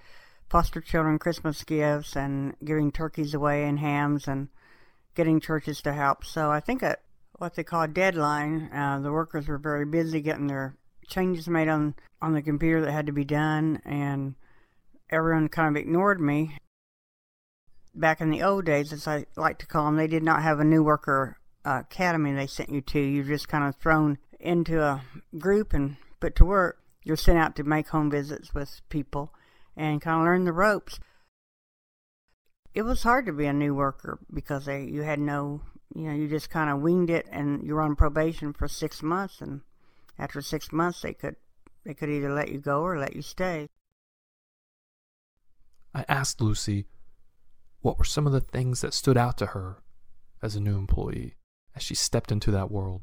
foster 0.48 0.80
children 0.80 1.18
Christmas 1.18 1.62
gifts 1.64 2.16
and 2.16 2.54
giving 2.64 2.92
turkeys 2.92 3.34
away 3.34 3.64
and 3.64 3.78
hams 3.78 4.26
and 4.26 4.48
getting 5.14 5.40
churches 5.40 5.82
to 5.82 5.92
help. 5.92 6.24
So 6.24 6.50
I 6.50 6.60
think 6.60 6.82
at 6.82 7.00
what 7.38 7.54
they 7.54 7.64
call 7.64 7.82
a 7.82 7.88
deadline, 7.88 8.70
uh, 8.72 9.00
the 9.00 9.12
workers 9.12 9.48
were 9.48 9.58
very 9.58 9.84
busy 9.84 10.20
getting 10.20 10.46
their 10.46 10.76
changes 11.08 11.48
made 11.48 11.68
on, 11.68 11.94
on 12.20 12.32
the 12.32 12.42
computer 12.42 12.80
that 12.82 12.92
had 12.92 13.06
to 13.06 13.12
be 13.12 13.24
done, 13.24 13.80
and 13.84 14.34
everyone 15.10 15.48
kind 15.48 15.76
of 15.76 15.80
ignored 15.80 16.20
me. 16.20 16.56
Back 17.94 18.20
in 18.20 18.30
the 18.30 18.42
old 18.42 18.64
days, 18.64 18.92
as 18.92 19.06
I 19.06 19.26
like 19.36 19.58
to 19.58 19.66
call 19.66 19.86
them, 19.86 19.96
they 19.96 20.06
did 20.06 20.22
not 20.22 20.42
have 20.42 20.60
a 20.60 20.64
new 20.64 20.82
worker 20.82 21.36
uh, 21.64 21.82
academy 21.82 22.32
they 22.32 22.46
sent 22.46 22.70
you 22.70 22.80
to. 22.80 22.98
You're 22.98 23.24
just 23.24 23.48
kind 23.48 23.64
of 23.64 23.76
thrown 23.76 24.18
into 24.40 24.82
a 24.82 25.02
group 25.38 25.74
and 25.74 25.96
put 26.20 26.34
to 26.36 26.44
work. 26.44 26.78
You're 27.04 27.16
sent 27.16 27.38
out 27.38 27.56
to 27.56 27.64
make 27.64 27.88
home 27.88 28.10
visits 28.10 28.54
with 28.54 28.80
people 28.88 29.34
and 29.76 30.00
kind 30.00 30.20
of 30.20 30.24
learn 30.24 30.44
the 30.44 30.52
ropes. 30.52 31.00
It 32.74 32.82
was 32.82 33.02
hard 33.02 33.26
to 33.26 33.32
be 33.32 33.46
a 33.46 33.52
new 33.52 33.74
worker 33.74 34.18
because 34.32 34.64
they, 34.64 34.84
you 34.84 35.02
had 35.02 35.18
no, 35.18 35.60
you 35.94 36.04
know, 36.04 36.14
you 36.14 36.28
just 36.28 36.48
kind 36.48 36.70
of 36.70 36.80
winged 36.80 37.10
it 37.10 37.26
and 37.30 37.62
you 37.66 37.74
were 37.74 37.82
on 37.82 37.96
probation 37.96 38.52
for 38.52 38.66
six 38.66 39.02
months. 39.02 39.40
And 39.40 39.60
after 40.18 40.40
six 40.40 40.72
months, 40.72 41.02
they 41.02 41.12
could, 41.12 41.36
they 41.84 41.92
could 41.92 42.08
either 42.08 42.32
let 42.32 42.48
you 42.48 42.58
go 42.58 42.80
or 42.80 42.98
let 42.98 43.14
you 43.14 43.22
stay. 43.22 43.68
I 45.94 46.06
asked 46.08 46.40
Lucy 46.40 46.86
what 47.82 47.98
were 47.98 48.04
some 48.04 48.26
of 48.26 48.32
the 48.32 48.40
things 48.40 48.80
that 48.80 48.94
stood 48.94 49.18
out 49.18 49.36
to 49.38 49.46
her 49.46 49.82
as 50.40 50.56
a 50.56 50.60
new 50.60 50.78
employee 50.78 51.34
as 51.76 51.82
she 51.82 51.94
stepped 51.94 52.32
into 52.32 52.50
that 52.50 52.70
world. 52.70 53.02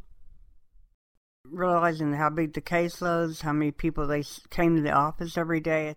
Realizing 1.45 2.13
how 2.13 2.29
big 2.29 2.53
the 2.53 2.61
caseloads, 2.61 3.41
how 3.41 3.53
many 3.53 3.71
people 3.71 4.07
they 4.07 4.23
came 4.49 4.75
to 4.75 4.81
the 4.81 4.91
office 4.91 5.37
every 5.37 5.59
day. 5.59 5.95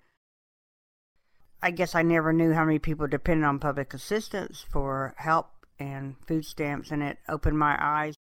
I 1.62 1.70
guess 1.70 1.94
I 1.94 2.02
never 2.02 2.32
knew 2.32 2.52
how 2.52 2.64
many 2.64 2.80
people 2.80 3.06
depended 3.06 3.44
on 3.44 3.60
public 3.60 3.94
assistance 3.94 4.64
for 4.68 5.14
help 5.16 5.48
and 5.78 6.16
food 6.26 6.44
stamps, 6.44 6.90
and 6.90 7.02
it 7.02 7.18
opened 7.28 7.58
my 7.58 7.76
eyes. 7.80 8.14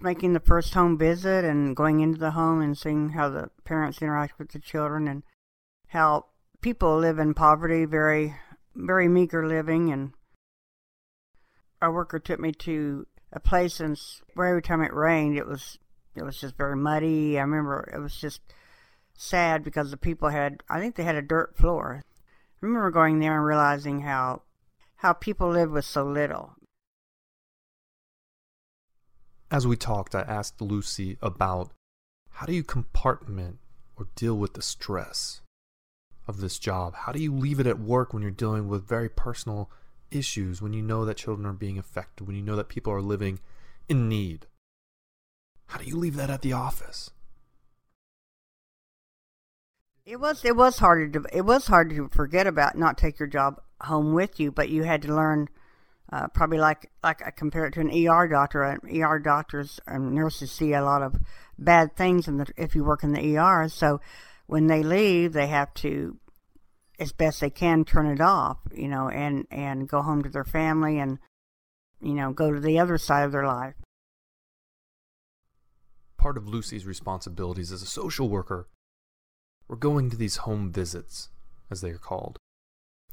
Making 0.00 0.32
the 0.32 0.40
first 0.40 0.72
home 0.72 0.96
visit 0.96 1.44
and 1.44 1.76
going 1.76 2.00
into 2.00 2.18
the 2.18 2.30
home 2.30 2.62
and 2.62 2.78
seeing 2.78 3.10
how 3.10 3.28
the 3.28 3.50
parents 3.64 4.00
interact 4.00 4.38
with 4.38 4.52
the 4.52 4.58
children 4.58 5.06
and 5.06 5.22
how 5.88 6.26
people 6.62 6.98
live 6.98 7.18
in 7.18 7.34
poverty, 7.34 7.84
very, 7.84 8.36
very 8.74 9.08
meager 9.08 9.46
living, 9.46 9.92
and 9.92 10.12
our 11.82 11.92
worker 11.92 12.18
took 12.18 12.40
me 12.40 12.52
to 12.52 13.06
a 13.32 13.40
place 13.40 13.80
and 13.80 14.00
every 14.36 14.62
time 14.62 14.80
it 14.80 14.94
rained, 14.94 15.36
it 15.36 15.46
was 15.46 15.78
it 16.14 16.22
was 16.22 16.40
just 16.40 16.56
very 16.56 16.76
muddy. 16.76 17.38
I 17.38 17.42
remember 17.42 17.90
it 17.92 17.98
was 17.98 18.16
just 18.16 18.40
sad 19.20 19.62
because 19.62 19.90
the 19.90 19.96
people 19.96 20.30
had 20.30 20.62
I 20.68 20.80
think 20.80 20.96
they 20.96 21.04
had 21.04 21.14
a 21.14 21.22
dirt 21.22 21.56
floor. 21.56 22.02
I 22.62 22.66
remember 22.66 22.90
going 22.90 23.20
there 23.20 23.36
and 23.36 23.44
realizing 23.44 24.00
how 24.00 24.42
how 24.96 25.12
people 25.12 25.50
live 25.50 25.70
with 25.70 25.84
so 25.84 26.04
little. 26.04 26.56
As 29.50 29.66
we 29.66 29.76
talked, 29.76 30.14
I 30.14 30.20
asked 30.22 30.60
Lucy 30.60 31.18
about 31.20 31.72
how 32.30 32.46
do 32.46 32.54
you 32.54 32.62
compartment 32.62 33.58
or 33.96 34.06
deal 34.14 34.36
with 34.36 34.54
the 34.54 34.62
stress 34.62 35.42
of 36.26 36.40
this 36.40 36.58
job? 36.58 36.94
How 36.94 37.12
do 37.12 37.20
you 37.20 37.34
leave 37.34 37.60
it 37.60 37.66
at 37.66 37.78
work 37.78 38.12
when 38.12 38.22
you're 38.22 38.30
dealing 38.30 38.68
with 38.68 38.88
very 38.88 39.08
personal 39.08 39.70
issues, 40.10 40.62
when 40.62 40.72
you 40.72 40.82
know 40.82 41.04
that 41.04 41.16
children 41.16 41.46
are 41.46 41.52
being 41.52 41.78
affected, 41.78 42.26
when 42.26 42.36
you 42.36 42.42
know 42.42 42.56
that 42.56 42.68
people 42.68 42.92
are 42.92 43.02
living 43.02 43.40
in 43.88 44.08
need? 44.08 44.46
How 45.66 45.78
do 45.78 45.84
you 45.84 45.96
leave 45.96 46.16
that 46.16 46.30
at 46.30 46.42
the 46.42 46.52
office? 46.52 47.10
It 50.10 50.18
was 50.18 50.44
it 50.44 50.56
was 50.56 50.78
harder 50.78 51.08
to 51.08 51.24
it 51.32 51.42
was 51.42 51.68
hard 51.68 51.90
to 51.90 52.08
forget 52.08 52.48
about 52.48 52.76
not 52.76 52.98
take 52.98 53.20
your 53.20 53.28
job 53.28 53.62
home 53.80 54.12
with 54.12 54.40
you, 54.40 54.50
but 54.50 54.68
you 54.68 54.82
had 54.82 55.02
to 55.02 55.14
learn 55.14 55.48
uh, 56.12 56.26
probably 56.26 56.58
like 56.58 56.90
like 57.00 57.24
I 57.24 57.30
compare 57.30 57.64
it 57.66 57.74
to 57.74 57.80
an 57.80 58.08
ER 58.08 58.26
doctor. 58.26 58.64
An 58.64 58.80
ER 58.90 59.20
doctors 59.20 59.78
and 59.86 60.12
nurses 60.12 60.50
see 60.50 60.72
a 60.72 60.82
lot 60.82 61.02
of 61.02 61.14
bad 61.56 61.94
things 61.94 62.26
in 62.26 62.38
the 62.38 62.46
if 62.56 62.74
you 62.74 62.82
work 62.82 63.04
in 63.04 63.12
the 63.12 63.36
ER. 63.36 63.68
So 63.68 64.00
when 64.48 64.66
they 64.66 64.82
leave, 64.82 65.32
they 65.32 65.46
have 65.46 65.72
to 65.74 66.18
as 66.98 67.12
best 67.12 67.40
they 67.40 67.48
can 67.48 67.84
turn 67.84 68.06
it 68.06 68.20
off, 68.20 68.58
you 68.74 68.88
know, 68.88 69.08
and 69.08 69.46
and 69.48 69.88
go 69.88 70.02
home 70.02 70.24
to 70.24 70.28
their 70.28 70.42
family 70.42 70.98
and 70.98 71.20
you 72.00 72.14
know 72.14 72.32
go 72.32 72.52
to 72.52 72.58
the 72.58 72.80
other 72.80 72.98
side 72.98 73.22
of 73.22 73.30
their 73.30 73.46
life. 73.46 73.74
Part 76.16 76.36
of 76.36 76.48
Lucy's 76.48 76.84
responsibilities 76.84 77.70
as 77.70 77.80
a 77.80 77.86
social 77.86 78.28
worker 78.28 78.66
were 79.70 79.76
going 79.76 80.10
to 80.10 80.16
these 80.16 80.38
home 80.38 80.72
visits, 80.72 81.28
as 81.70 81.80
they 81.80 81.90
are 81.90 81.98
called, 81.98 82.36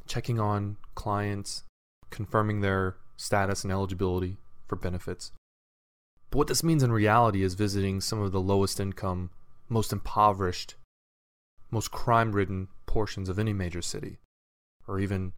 checking 0.07 0.39
on 0.39 0.75
clients, 0.95 1.63
confirming 2.09 2.61
their 2.61 2.95
status 3.15 3.63
and 3.63 3.71
eligibility 3.71 4.37
for 4.67 4.75
benefits. 4.75 5.31
But 6.31 6.39
what 6.39 6.47
this 6.47 6.63
means 6.63 6.81
in 6.81 6.91
reality 6.91 7.43
is 7.43 7.53
visiting 7.53 8.01
some 8.01 8.19
of 8.19 8.31
the 8.31 8.41
lowest 8.41 8.79
income, 8.79 9.29
most 9.69 9.93
impoverished, 9.93 10.73
most 11.69 11.91
crime 11.91 12.31
ridden 12.31 12.69
portions 12.87 13.29
of 13.29 13.37
any 13.37 13.53
major 13.53 13.83
city, 13.83 14.17
or 14.87 14.99
even 14.99 15.33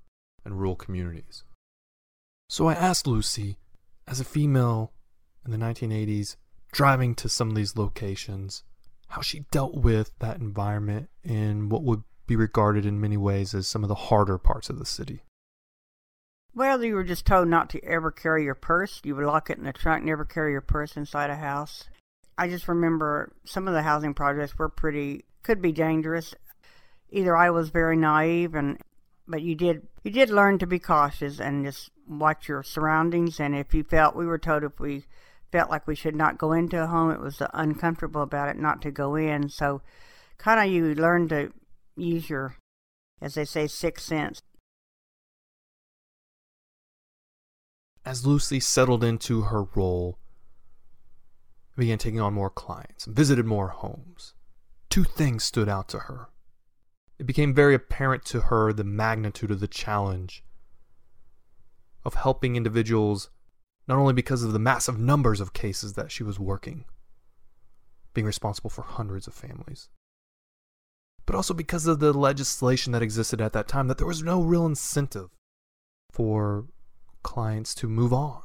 in 0.46 0.54
rural 0.54 0.78
communities. 0.78 1.44
So 2.48 2.68
I 2.68 2.76
asked 2.76 3.06
Lucy, 3.06 3.58
as 4.08 4.22
a 4.22 4.26
female 4.26 4.94
in 5.44 5.52
the 5.52 5.58
1980s, 5.58 6.38
driving 6.72 7.14
to 7.16 7.28
some 7.28 7.50
of 7.50 7.56
these 7.56 7.76
locations, 7.76 8.64
how 9.10 9.22
she 9.22 9.46
dealt 9.52 9.76
with 9.76 10.12
that 10.20 10.38
environment 10.38 11.10
in 11.24 11.70
what 11.70 11.84
would 11.84 12.04
be 12.28 12.36
regarded 12.36 12.86
in 12.86 13.02
many 13.02 13.18
ways 13.18 13.54
as 13.54 13.68
some 13.68 13.84
of 13.84 13.90
the 13.90 13.96
harder 13.96 14.38
parts 14.38 14.70
of 14.70 14.80
the 14.80 14.86
city. 14.86 15.24
Well, 16.56 16.84
you 16.84 16.96
were 16.96 17.04
just 17.04 17.26
told 17.26 17.48
not 17.48 17.70
to 17.72 17.84
ever 17.84 18.12
carry 18.12 18.44
your 18.44 18.56
purse. 18.56 19.02
You 19.04 19.16
would 19.16 19.26
lock 19.26 19.50
it 19.50 19.58
in 19.58 19.64
the 19.64 19.74
trunk, 19.74 20.04
never 20.04 20.26
carry 20.26 20.52
your 20.52 20.62
purse 20.62 20.98
inside 20.98 21.30
a 21.30 21.36
house. 21.36 21.86
I 22.38 22.48
just 22.48 22.68
remember 22.68 23.34
some 23.46 23.68
of 23.68 23.74
the 23.74 23.84
housing 23.84 24.14
projects 24.14 24.58
were 24.58 24.70
pretty, 24.70 25.26
could 25.44 25.62
be 25.62 25.72
dangerous 25.72 26.34
either 27.12 27.36
I 27.36 27.50
was 27.50 27.70
very 27.70 27.98
naive 27.98 28.56
and 28.56 28.78
but 29.28 29.42
you 29.42 29.56
did 29.56 29.88
you 30.04 30.12
did 30.12 30.30
learn 30.30 30.58
to 30.60 30.68
be 30.68 30.80
cautious 30.80 31.40
and 31.40 31.66
just 31.66 31.90
watch 32.08 32.48
your 32.48 32.64
surroundings 32.64 33.40
and 33.40 33.56
if 33.56 33.74
you 33.74 33.84
felt 33.84 34.16
we 34.16 34.26
were 34.26 34.38
told 34.38 34.64
if 34.64 34.80
we 34.80 35.06
felt 35.52 35.70
like 35.70 35.88
we 35.88 35.96
should 35.96 36.16
not 36.16 36.38
go 36.38 36.54
into 36.54 36.82
a 36.82 36.88
home. 36.88 37.12
It 37.12 37.20
was 37.20 37.42
uncomfortable 37.54 38.22
about 38.22 38.50
it 38.50 38.58
not 38.58 38.82
to 38.84 38.92
go 38.92 39.16
in. 39.16 39.50
So 39.50 39.82
kind 40.38 40.60
of 40.60 40.74
you 40.74 40.94
learn 40.96 41.28
to 41.30 41.52
use 41.96 42.30
your 42.30 42.56
as 43.22 43.34
they 43.34 43.46
say 43.46 43.68
sixth 43.68 44.06
sense. 44.06 44.42
As 48.06 48.26
lucy 48.26 48.60
settled 48.60 49.04
into 49.04 49.44
her 49.44 49.64
role 49.76 50.18
began 51.76 51.98
taking 51.98 52.20
on 52.20 52.34
more 52.34 52.50
clients 52.50 53.06
visited 53.06 53.46
more 53.46 53.70
homes 53.70 54.34
two 54.90 55.04
things 55.04 55.44
stood 55.44 55.70
out 55.70 55.88
to 55.90 56.00
her. 56.00 56.30
It 57.18 57.26
became 57.26 57.54
very 57.54 57.76
apparent 57.76 58.26
to 58.26 58.42
her 58.42 58.74
the 58.74 58.84
magnitude 58.84 59.52
of 59.52 59.60
the 59.60 59.68
challenge 59.68 60.44
of 62.04 62.16
helping 62.16 62.56
individuals, 62.56 63.30
not 63.90 63.98
only 63.98 64.14
because 64.14 64.44
of 64.44 64.54
the 64.54 64.60
massive 64.60 65.00
numbers 65.00 65.42
of 65.42 65.52
cases 65.52 65.94
that 65.94 66.12
she 66.12 66.22
was 66.22 66.40
working, 66.40 66.86
being 68.14 68.28
responsible 68.28 68.70
for 68.70 68.84
hundreds 68.84 69.26
of 69.26 69.34
families, 69.34 69.90
but 71.26 71.36
also 71.36 71.56
because 71.56 71.88
of 71.88 72.00
the 72.00 72.14
legislation 72.14 72.94
that 72.94 73.02
existed 73.02 73.42
at 73.42 73.52
that 73.54 73.68
time, 73.68 73.88
that 73.88 73.98
there 73.98 74.08
was 74.08 74.22
no 74.22 74.42
real 74.42 74.66
incentive 74.66 75.30
for 76.12 76.68
clients 77.24 77.74
to 77.76 77.88
move 77.88 78.14
on, 78.14 78.42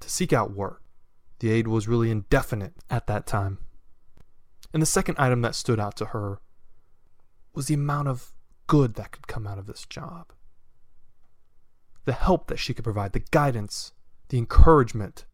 to 0.00 0.08
seek 0.08 0.32
out 0.32 0.56
work. 0.56 0.82
The 1.40 1.50
aid 1.50 1.68
was 1.68 1.86
really 1.86 2.10
indefinite 2.10 2.72
at 2.88 3.06
that 3.06 3.26
time. 3.26 3.58
And 4.72 4.82
the 4.82 4.86
second 4.86 5.16
item 5.18 5.42
that 5.42 5.54
stood 5.54 5.78
out 5.78 5.96
to 5.96 6.06
her 6.06 6.40
was 7.54 7.66
the 7.66 7.74
amount 7.74 8.08
of 8.08 8.32
good 8.66 8.94
that 8.94 9.12
could 9.12 9.26
come 9.26 9.46
out 9.46 9.58
of 9.58 9.66
this 9.66 9.84
job. 9.84 10.32
The 12.06 12.12
help 12.12 12.46
that 12.46 12.58
she 12.58 12.72
could 12.72 12.84
provide, 12.84 13.12
the 13.12 13.24
guidance, 13.30 13.92
the 14.30 14.38
encouragement, 14.38 15.26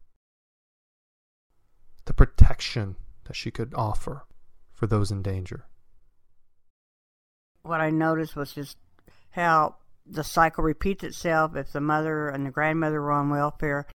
the 2.07 2.15
protection 2.15 2.97
that 3.25 3.37
she 3.37 3.51
could 3.51 3.73
offer 3.75 4.25
for 4.73 4.87
those 4.87 5.11
in 5.11 5.23
danger. 5.23 5.67
What 7.63 7.81
I 7.81 7.91
noticed 7.91 8.37
was 8.37 8.53
just 8.53 8.79
how 9.31 9.77
the 10.07 10.25
cycle 10.25 10.65
repeats 10.65 11.05
itself. 11.05 11.57
If 11.57 11.73
the 11.73 11.81
mother 11.81 12.29
and 12.29 12.47
the 12.47 12.51
grandmother 12.51 13.03
were 13.03 13.13
on 13.13 13.29
welfare, 13.29 13.87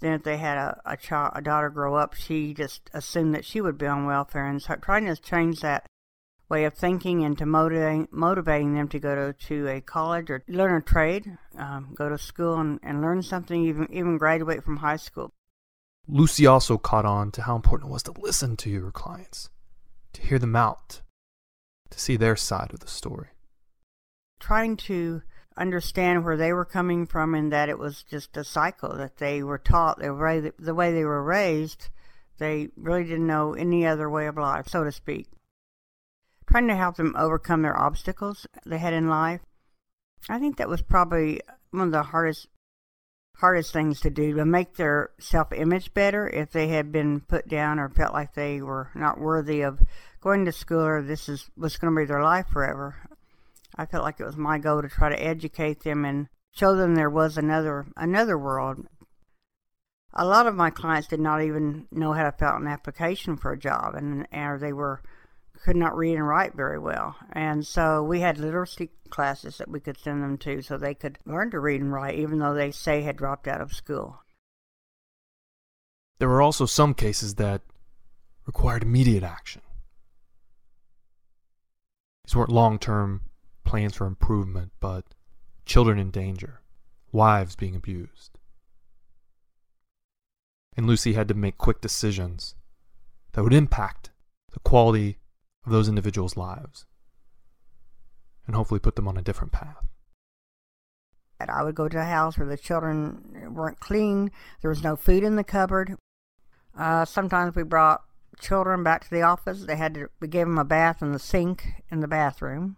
then 0.00 0.12
if 0.12 0.22
they 0.22 0.36
had 0.36 0.56
a, 0.56 0.80
a 0.84 0.96
child, 0.96 1.32
a 1.34 1.42
daughter 1.42 1.70
grow 1.70 1.96
up, 1.96 2.14
she 2.14 2.54
just 2.54 2.90
assumed 2.92 3.34
that 3.34 3.44
she 3.44 3.60
would 3.60 3.78
be 3.78 3.86
on 3.86 4.06
welfare, 4.06 4.46
and 4.46 4.62
so 4.62 4.76
trying 4.76 5.06
to 5.06 5.16
change 5.16 5.60
that 5.60 5.86
way 6.48 6.64
of 6.64 6.74
thinking 6.74 7.24
and 7.24 7.38
to 7.38 7.46
motivating, 7.46 8.08
motivating 8.10 8.74
them 8.74 8.88
to 8.88 8.98
go 8.98 9.14
to, 9.14 9.32
to 9.46 9.68
a 9.68 9.80
college 9.80 10.30
or 10.30 10.42
learn 10.48 10.74
a 10.74 10.82
trade, 10.82 11.38
um, 11.58 11.94
go 11.94 12.08
to 12.08 12.18
school 12.18 12.60
and, 12.60 12.78
and 12.82 13.00
learn 13.00 13.22
something, 13.22 13.64
even, 13.64 13.88
even 13.90 14.18
graduate 14.18 14.62
from 14.62 14.78
high 14.78 14.96
school. 14.96 15.32
Lucy 16.06 16.46
also 16.46 16.76
caught 16.76 17.06
on 17.06 17.30
to 17.32 17.42
how 17.42 17.56
important 17.56 17.88
it 17.88 17.92
was 17.92 18.02
to 18.02 18.12
listen 18.18 18.56
to 18.58 18.68
your 18.68 18.90
clients, 18.90 19.48
to 20.12 20.20
hear 20.20 20.38
them 20.38 20.54
out, 20.54 21.00
to 21.90 21.98
see 21.98 22.16
their 22.16 22.36
side 22.36 22.72
of 22.74 22.80
the 22.80 22.88
story. 22.88 23.28
Trying 24.38 24.76
to 24.78 25.22
understand 25.56 26.24
where 26.24 26.36
they 26.36 26.52
were 26.52 26.64
coming 26.64 27.06
from 27.06 27.34
and 27.34 27.50
that 27.52 27.68
it 27.68 27.78
was 27.78 28.02
just 28.02 28.36
a 28.36 28.44
cycle 28.44 28.94
that 28.96 29.16
they 29.16 29.42
were 29.42 29.56
taught 29.56 29.98
the 29.98 30.12
way, 30.12 30.52
the 30.58 30.74
way 30.74 30.92
they 30.92 31.04
were 31.04 31.22
raised 31.22 31.88
They 32.38 32.68
really 32.76 33.04
didn't 33.04 33.26
know 33.26 33.54
any 33.54 33.86
other 33.86 34.10
way 34.10 34.26
of 34.26 34.36
life, 34.36 34.68
so 34.68 34.84
to 34.84 34.92
speak. 34.92 35.28
Trying 36.48 36.68
to 36.68 36.76
help 36.76 36.96
them 36.96 37.14
overcome 37.16 37.62
their 37.62 37.76
obstacles 37.76 38.46
they 38.64 38.78
had 38.78 38.92
in 38.92 39.08
life. 39.08 39.40
I 40.28 40.38
think 40.38 40.56
that 40.56 40.68
was 40.68 40.82
probably 40.82 41.40
one 41.70 41.86
of 41.86 41.92
the 41.92 42.02
hardest 42.02 42.48
hardest 43.38 43.72
things 43.72 44.00
to 44.00 44.10
do 44.10 44.34
to 44.34 44.44
make 44.44 44.76
their 44.76 45.10
self 45.18 45.52
image 45.52 45.92
better 45.92 46.28
if 46.28 46.52
they 46.52 46.68
had 46.68 46.92
been 46.92 47.20
put 47.20 47.48
down 47.48 47.78
or 47.78 47.88
felt 47.88 48.12
like 48.12 48.34
they 48.34 48.60
were 48.60 48.90
not 48.94 49.18
worthy 49.18 49.60
of 49.62 49.80
going 50.20 50.44
to 50.44 50.52
school 50.52 50.82
or 50.82 51.02
this 51.02 51.28
is 51.28 51.50
was 51.56 51.76
going 51.76 51.92
to 51.94 52.00
be 52.00 52.06
their 52.06 52.22
life 52.22 52.46
forever. 52.48 52.96
I 53.76 53.86
felt 53.86 54.04
like 54.04 54.20
it 54.20 54.26
was 54.26 54.36
my 54.36 54.58
goal 54.58 54.82
to 54.82 54.88
try 54.88 55.08
to 55.08 55.22
educate 55.22 55.82
them 55.82 56.04
and 56.04 56.28
show 56.52 56.76
them 56.76 56.94
there 56.94 57.10
was 57.10 57.36
another 57.36 57.86
another 57.96 58.38
world. 58.38 58.86
A 60.12 60.24
lot 60.24 60.46
of 60.46 60.54
my 60.54 60.70
clients 60.70 61.08
did 61.08 61.18
not 61.18 61.42
even 61.42 61.88
know 61.90 62.12
how 62.12 62.22
to 62.22 62.32
fill 62.32 62.48
out 62.48 62.60
an 62.60 62.68
application 62.68 63.36
for 63.36 63.50
a 63.50 63.58
job, 63.58 63.96
and 63.96 64.28
or 64.32 64.58
they 64.58 64.72
were 64.72 65.02
could 65.62 65.76
not 65.76 65.96
read 65.96 66.14
and 66.14 66.26
write 66.26 66.54
very 66.54 66.78
well. 66.78 67.16
And 67.32 67.66
so 67.66 68.02
we 68.02 68.20
had 68.20 68.38
literacy 68.38 68.90
classes 69.10 69.58
that 69.58 69.68
we 69.68 69.80
could 69.80 69.98
send 69.98 70.22
them 70.22 70.36
to 70.38 70.62
so 70.62 70.76
they 70.76 70.94
could 70.94 71.18
learn 71.24 71.50
to 71.52 71.60
read 71.60 71.80
and 71.80 71.92
write, 71.92 72.18
even 72.18 72.38
though 72.38 72.54
they 72.54 72.70
say 72.70 73.02
had 73.02 73.16
dropped 73.16 73.48
out 73.48 73.60
of 73.60 73.72
school. 73.72 74.20
There 76.18 76.28
were 76.28 76.42
also 76.42 76.66
some 76.66 76.94
cases 76.94 77.36
that 77.36 77.62
required 78.46 78.82
immediate 78.82 79.22
action. 79.22 79.62
These 82.24 82.36
weren't 82.36 82.50
long 82.50 82.78
term 82.78 83.22
plans 83.64 83.96
for 83.96 84.06
improvement, 84.06 84.72
but 84.80 85.04
children 85.64 85.98
in 85.98 86.10
danger, 86.10 86.60
wives 87.12 87.56
being 87.56 87.74
abused. 87.74 88.38
And 90.76 90.86
Lucy 90.86 91.12
had 91.12 91.28
to 91.28 91.34
make 91.34 91.58
quick 91.58 91.80
decisions 91.80 92.54
that 93.32 93.42
would 93.42 93.54
impact 93.54 94.10
the 94.52 94.60
quality 94.60 95.18
of 95.64 95.72
those 95.72 95.88
individuals' 95.88 96.36
lives 96.36 96.84
and 98.46 98.54
hopefully 98.54 98.80
put 98.80 98.96
them 98.96 99.08
on 99.08 99.16
a 99.16 99.22
different 99.22 99.52
path. 99.52 99.86
I 101.46 101.62
would 101.62 101.74
go 101.74 101.88
to 101.88 102.00
a 102.00 102.04
house 102.04 102.38
where 102.38 102.48
the 102.48 102.56
children 102.56 103.52
weren't 103.54 103.80
clean, 103.80 104.30
there 104.62 104.70
was 104.70 104.82
no 104.82 104.96
food 104.96 105.22
in 105.22 105.36
the 105.36 105.44
cupboard. 105.44 105.96
Uh, 106.78 107.04
sometimes 107.04 107.54
we 107.54 107.62
brought 107.62 108.02
children 108.40 108.82
back 108.82 109.04
to 109.04 109.10
the 109.10 109.22
office. 109.22 109.64
They 109.64 109.76
had 109.76 109.94
to, 109.94 110.08
we 110.20 110.28
gave 110.28 110.46
them 110.46 110.58
a 110.58 110.64
bath 110.64 111.02
in 111.02 111.12
the 111.12 111.18
sink 111.18 111.66
in 111.90 112.00
the 112.00 112.08
bathroom. 112.08 112.76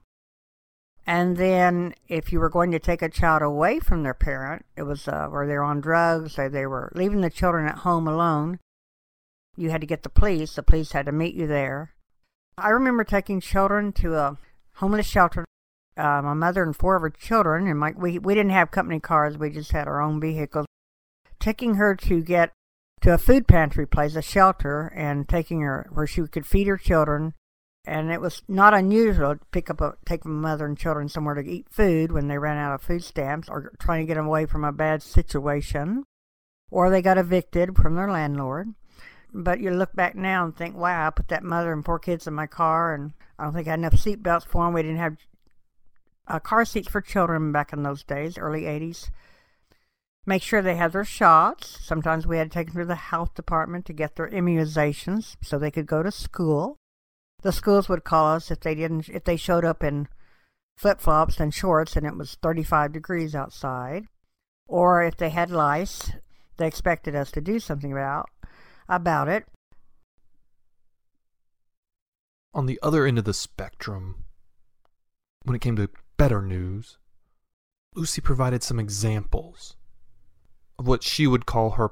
And 1.07 1.37
then, 1.37 1.95
if 2.09 2.33
you 2.33 2.41
were 2.41 2.51
going 2.51 2.73
to 2.73 2.81
take 2.81 3.01
a 3.01 3.09
child 3.09 3.41
away 3.41 3.79
from 3.79 4.03
their 4.03 4.15
parent, 4.15 4.67
it 4.77 4.83
was 4.83 5.07
uh, 5.07 5.29
they're 5.47 5.63
on 5.63 5.81
drugs 5.81 6.37
or 6.37 6.49
they 6.49 6.67
were 6.67 6.91
leaving 6.97 7.21
the 7.21 7.31
children 7.31 7.69
at 7.69 7.79
home 7.79 8.09
alone. 8.09 8.59
You 9.57 9.71
had 9.71 9.81
to 9.83 9.87
get 9.87 10.03
the 10.03 10.09
police. 10.09 10.57
The 10.57 10.65
police 10.65 10.93
had 10.93 11.07
to 11.07 11.13
meet 11.13 11.37
you 11.37 11.47
there. 11.47 11.95
I 12.59 12.71
remember 12.71 13.05
taking 13.05 13.41
children 13.41 13.93
to 13.95 14.15
a 14.15 14.39
homeless 14.77 15.07
shelter. 15.07 15.45
Uh, 15.95 16.23
my 16.23 16.33
mother 16.33 16.63
and 16.63 16.75
four 16.75 16.97
of 16.97 17.03
her 17.03 17.11
children, 17.11 17.67
and 17.67 17.79
my, 17.79 17.93
we 17.95 18.19
we 18.19 18.35
didn't 18.35 18.53
have 18.53 18.71
company 18.71 18.99
cars. 18.99 19.37
We 19.37 19.51
just 19.51 19.73
had 19.73 19.87
our 19.87 20.01
own 20.01 20.21
vehicles. 20.21 20.65
Taking 21.39 21.75
her 21.75 21.95
to 21.97 22.23
get 22.23 22.53
to 23.03 23.13
a 23.13 23.19
food 23.19 23.47
pantry 23.47 23.87
place, 23.87 24.17
a 24.17 24.23
shelter, 24.23 24.91
and 24.97 25.29
taking 25.29 25.61
her 25.61 25.87
where 25.93 26.07
she 26.07 26.23
could 26.23 26.47
feed 26.47 26.67
her 26.67 26.79
children. 26.79 27.35
And 27.87 28.11
it 28.11 28.23
was 28.23 28.43
not 28.49 28.73
unusual 28.73 29.37
to 29.37 29.41
pick 29.53 29.69
up 29.69 29.83
a 29.83 29.95
take 30.07 30.25
my 30.25 30.33
mother 30.33 30.65
and 30.65 30.79
children 30.79 31.11
somewhere 31.11 31.35
to 31.35 31.47
eat 31.47 31.69
food 31.71 32.11
when 32.11 32.29
they 32.29 32.39
ran 32.39 32.57
out 32.57 32.75
of 32.75 32.83
food 32.83 33.05
stamps 33.05 33.51
or 33.51 33.71
trying 33.79 34.01
to 34.01 34.07
get 34.07 34.15
them 34.15 34.27
away 34.27 34.47
from 34.47 34.65
a 34.65 34.73
bad 34.73 35.03
situation, 35.03 36.05
or 36.71 36.89
they 36.89 37.03
got 37.03 37.19
evicted 37.19 37.77
from 37.77 37.97
their 37.97 38.11
landlord. 38.11 38.75
But 39.39 39.61
you 39.61 39.71
look 39.71 39.95
back 39.95 40.15
now 40.15 40.47
and 40.47 40.57
think, 40.57 40.75
wow, 40.75 41.07
I 41.07 41.11
put 41.11 41.29
that 41.29 41.45
mother 41.45 41.71
and 41.71 41.85
four 41.85 41.99
kids 41.99 42.27
in 42.27 42.33
my 42.33 42.47
car, 42.47 42.95
and 42.95 43.13
I 43.39 43.45
don't 43.45 43.53
think 43.53 43.67
I 43.67 43.73
had 43.73 43.81
enough 43.81 43.99
seat 43.99 44.23
belts 44.23 44.47
for 44.47 44.65
them. 44.65 44.73
We 44.73 44.81
didn't 44.81 44.97
have 44.97 45.19
uh, 46.27 46.39
car 46.39 46.65
seats 46.65 46.89
for 46.89 47.03
children 47.03 47.53
back 47.53 47.71
in 47.75 47.83
those 47.83 48.03
days, 48.03 48.39
early 48.39 48.63
80s. 48.63 49.11
Make 50.25 50.43
sure 50.43 50.63
they 50.63 50.77
had 50.77 50.93
their 50.93 51.05
shots. 51.05 51.79
Sometimes 51.85 52.27
we 52.27 52.39
had 52.39 52.51
to 52.51 52.55
take 52.55 52.73
them 52.73 52.81
to 52.81 52.87
the 52.87 52.95
health 52.95 53.35
department 53.35 53.85
to 53.87 53.93
get 53.93 54.17
their 54.17 54.31
immunizations 54.31 55.37
so 55.43 55.59
they 55.59 55.71
could 55.71 55.87
go 55.87 56.03
to 56.03 56.11
school. 56.11 56.79
The 57.43 57.53
schools 57.53 57.91
would 57.91 58.05
call 58.05 58.33
us 58.33 58.51
if 58.51 58.61
they 58.61 58.75
didn't 58.75 59.11
if 59.11 59.25
they 59.25 59.37
showed 59.37 59.67
up 59.67 59.85
in 59.85 60.09
flip 60.79 60.99
flops 60.99 61.39
and 61.39 61.53
shorts 61.53 61.95
and 61.95 62.07
it 62.07 62.17
was 62.17 62.39
35 62.43 62.93
degrees 62.93 63.35
outside, 63.35 64.07
or 64.67 65.03
if 65.03 65.17
they 65.17 65.29
had 65.29 65.51
lice, 65.51 66.13
they 66.57 66.67
expected 66.67 67.15
us 67.15 67.31
to 67.33 67.43
do 67.43 67.61
something 67.61 67.93
about 67.93 68.31
about 68.89 69.29
it. 69.29 69.47
On 72.55 72.67
the 72.67 72.79
other 72.83 73.07
end 73.07 73.19
of 73.19 73.25
the 73.25 73.35
spectrum, 73.35 74.25
when 75.43 75.55
it 75.55 75.61
came 75.61 75.77
to 75.77 75.91
better 76.17 76.41
news, 76.41 76.99
Lucy 77.95 78.21
provided 78.21 78.63
some 78.63 78.81
examples 78.81 79.77
of 80.79 80.87
what 80.87 81.03
she 81.03 81.27
would 81.27 81.47
call 81.47 81.71
her 81.71 81.91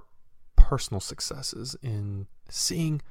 personal 0.57 1.01
successes 1.01 1.77
in 1.83 2.27
seeing 2.49 3.03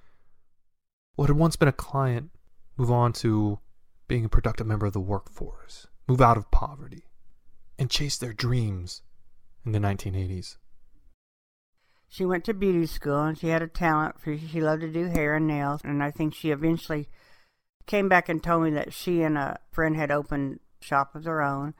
what 1.15 1.29
had 1.29 1.37
once 1.37 1.55
been 1.55 1.67
a 1.67 1.73
client 1.73 2.31
move 2.77 2.91
on 2.91 3.13
to 3.13 3.59
being 4.07 4.25
a 4.25 4.29
productive 4.29 4.67
member 4.67 4.85
of 4.85 4.93
the 4.93 4.99
workforce, 4.99 5.87
move 6.07 6.21
out 6.21 6.37
of 6.37 6.49
poverty, 6.51 7.03
and 7.77 7.89
chase 7.89 8.17
their 8.17 8.33
dreams 8.33 9.01
in 9.65 9.71
the 9.71 9.79
1980s. 9.79 10.57
She 12.13 12.25
went 12.25 12.43
to 12.45 12.53
beauty 12.53 12.85
school 12.85 13.21
and 13.21 13.35
she 13.35 13.47
had 13.47 13.63
a 13.63 13.67
talent 13.67 14.19
for 14.19 14.37
she 14.37 14.61
loved 14.61 14.81
to 14.81 14.87
do 14.87 15.05
hair 15.05 15.33
and 15.33 15.47
nails. 15.47 15.81
And 15.83 16.03
I 16.03 16.11
think 16.11 16.35
she 16.35 16.51
eventually 16.51 17.09
came 17.87 18.07
back 18.07 18.29
and 18.29 18.41
told 18.43 18.65
me 18.65 18.69
that 18.69 18.93
she 18.93 19.23
and 19.23 19.35
a 19.35 19.57
friend 19.71 19.95
had 19.95 20.11
opened 20.11 20.59
shop 20.79 21.15
of 21.15 21.23
their 21.23 21.41
own 21.41 21.73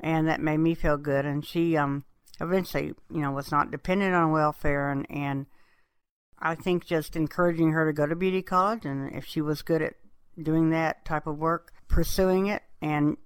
and 0.00 0.26
that 0.26 0.40
made 0.40 0.56
me 0.56 0.74
feel 0.74 0.96
good. 0.96 1.24
And 1.24 1.46
she 1.46 1.76
um 1.76 2.04
eventually, 2.40 2.94
you 3.08 3.20
know, 3.20 3.30
was 3.30 3.52
not 3.52 3.70
dependent 3.70 4.12
on 4.12 4.32
welfare 4.32 4.90
and 4.90 5.06
and 5.08 5.46
I 6.40 6.56
think 6.56 6.84
just 6.84 7.14
encouraging 7.14 7.70
her 7.70 7.86
to 7.86 7.92
go 7.92 8.06
to 8.06 8.16
beauty 8.16 8.42
college. 8.42 8.84
And 8.84 9.14
if 9.14 9.24
she 9.24 9.40
was 9.40 9.62
good 9.62 9.82
at 9.82 9.94
doing 10.36 10.70
that 10.70 11.04
type 11.04 11.28
of 11.28 11.38
work, 11.38 11.72
pursuing 11.86 12.48
it 12.48 12.64
and 12.82 13.18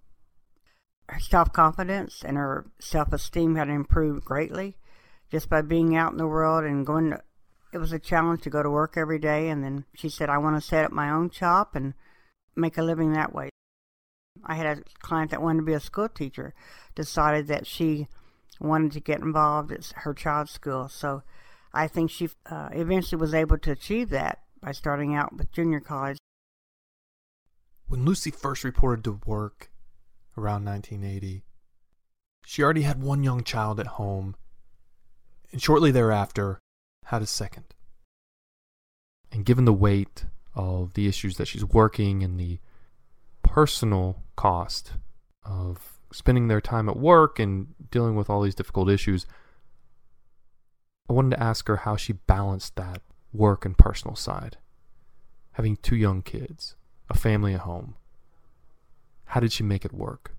her 1.09 1.21
self 1.21 1.55
confidence 1.55 2.23
and 2.23 2.37
her 2.37 2.67
self 2.81 3.15
esteem 3.15 3.57
had 3.57 3.71
improved 3.71 4.27
greatly 4.27 4.77
just 5.31 5.49
by 5.49 5.63
being 5.63 5.97
out 5.97 6.13
in 6.13 6.19
the 6.19 6.27
world 6.27 6.65
and 6.65 6.87
going 6.87 7.11
to, 7.11 7.21
it 7.73 7.79
was 7.79 7.93
a 7.93 7.99
challenge 7.99 8.43
to 8.43 8.51
go 8.51 8.63
to 8.63 8.71
work 8.71 8.95
every 8.97 9.19
day. 9.19 9.49
And 9.49 9.63
then 9.63 9.85
she 9.95 10.09
said, 10.09 10.29
I 10.29 10.39
want 10.39 10.57
to 10.57 10.67
set 10.67 10.85
up 10.85 10.93
my 10.93 11.11
own 11.11 11.31
shop 11.31 11.75
and 11.75 11.95
make 12.57 12.77
a 12.79 12.83
living 12.83 13.13
that 13.13 13.33
way. 13.33 13.51
I 14.45 14.55
had 14.55 14.67
a 14.67 14.83
client 15.01 15.31
that 15.31 15.43
wanted 15.43 15.61
to 15.61 15.67
be 15.67 15.73
a 15.73 15.81
school 15.81 16.09
teacher, 16.09 16.55
decided 16.95 17.47
that 17.49 17.67
she 17.67 18.09
wanted 18.59 18.93
to 18.93 19.01
get 19.01 19.21
involved 19.21 19.73
at 19.73 19.93
her 19.97 20.15
child's 20.15 20.51
school. 20.51 20.89
So 20.89 21.23
I 21.73 21.89
think 21.89 22.11
she 22.11 22.29
uh, 22.51 22.69
eventually 22.73 23.21
was 23.21 23.35
able 23.35 23.59
to 23.59 23.73
achieve 23.73 24.11
that 24.11 24.41
by 24.61 24.73
starting 24.73 25.15
out 25.15 25.37
with 25.37 25.53
junior 25.53 25.81
college. 25.81 26.19
When 27.87 28.05
Lucy 28.05 28.31
first 28.31 28.63
reported 28.63 29.05
to 29.05 29.21
work 29.27 29.71
around 30.37 30.65
1980, 30.65 31.43
she 32.47 32.63
already 32.63 32.83
had 32.83 33.03
one 33.03 33.23
young 33.23 33.43
child 33.43 33.81
at 33.81 33.87
home 33.87 34.37
and 35.53 35.63
shortly 35.63 35.91
thereafter 35.91 36.59
had 37.07 37.23
a 37.23 37.27
second. 37.27 37.65
And 39.33 39.45
given 39.45 39.65
the 39.65 39.73
weight 39.73 40.25
of 40.55 40.95
the 40.95 41.07
issues 41.07 41.37
that 41.37 41.47
she's 41.47 41.65
working 41.65 42.23
and 42.23 42.39
the 42.39 42.59
personal 43.43 44.23
cost 44.37 44.93
of 45.45 46.01
spending 46.13 46.49
their 46.49 46.61
time 46.61 46.89
at 46.89 46.97
work 46.97 47.39
and 47.39 47.75
dealing 47.91 48.17
with 48.17 48.29
all 48.29 48.43
these 48.43 48.55
difficult 48.55 48.91
issues, 48.91 49.27
I 51.09 51.13
wanted 51.13 51.37
to 51.37 51.43
ask 51.43 51.67
her 51.69 51.77
how 51.77 51.97
she 51.97 52.13
balanced 52.13 52.77
that 52.77 53.03
work 53.33 53.65
and 53.65 53.77
personal 53.77 54.17
side. 54.17 54.59
Having 55.53 55.77
two 55.77 55.97
young 55.97 56.23
kids, 56.23 56.77
a 57.09 57.17
family 57.17 57.55
at 57.55 57.61
home. 57.61 57.97
How 59.25 59.41
did 59.41 59.53
she 59.53 59.63
make 59.63 59.85
it 59.85 59.93
work? 59.93 60.35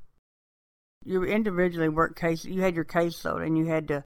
You 1.03 1.23
individually 1.23 1.89
work 1.89 2.15
case. 2.15 2.45
You 2.45 2.61
had 2.61 2.75
your 2.75 2.85
caseload, 2.85 3.45
and 3.45 3.57
you 3.57 3.65
had 3.65 3.87
to 3.89 4.03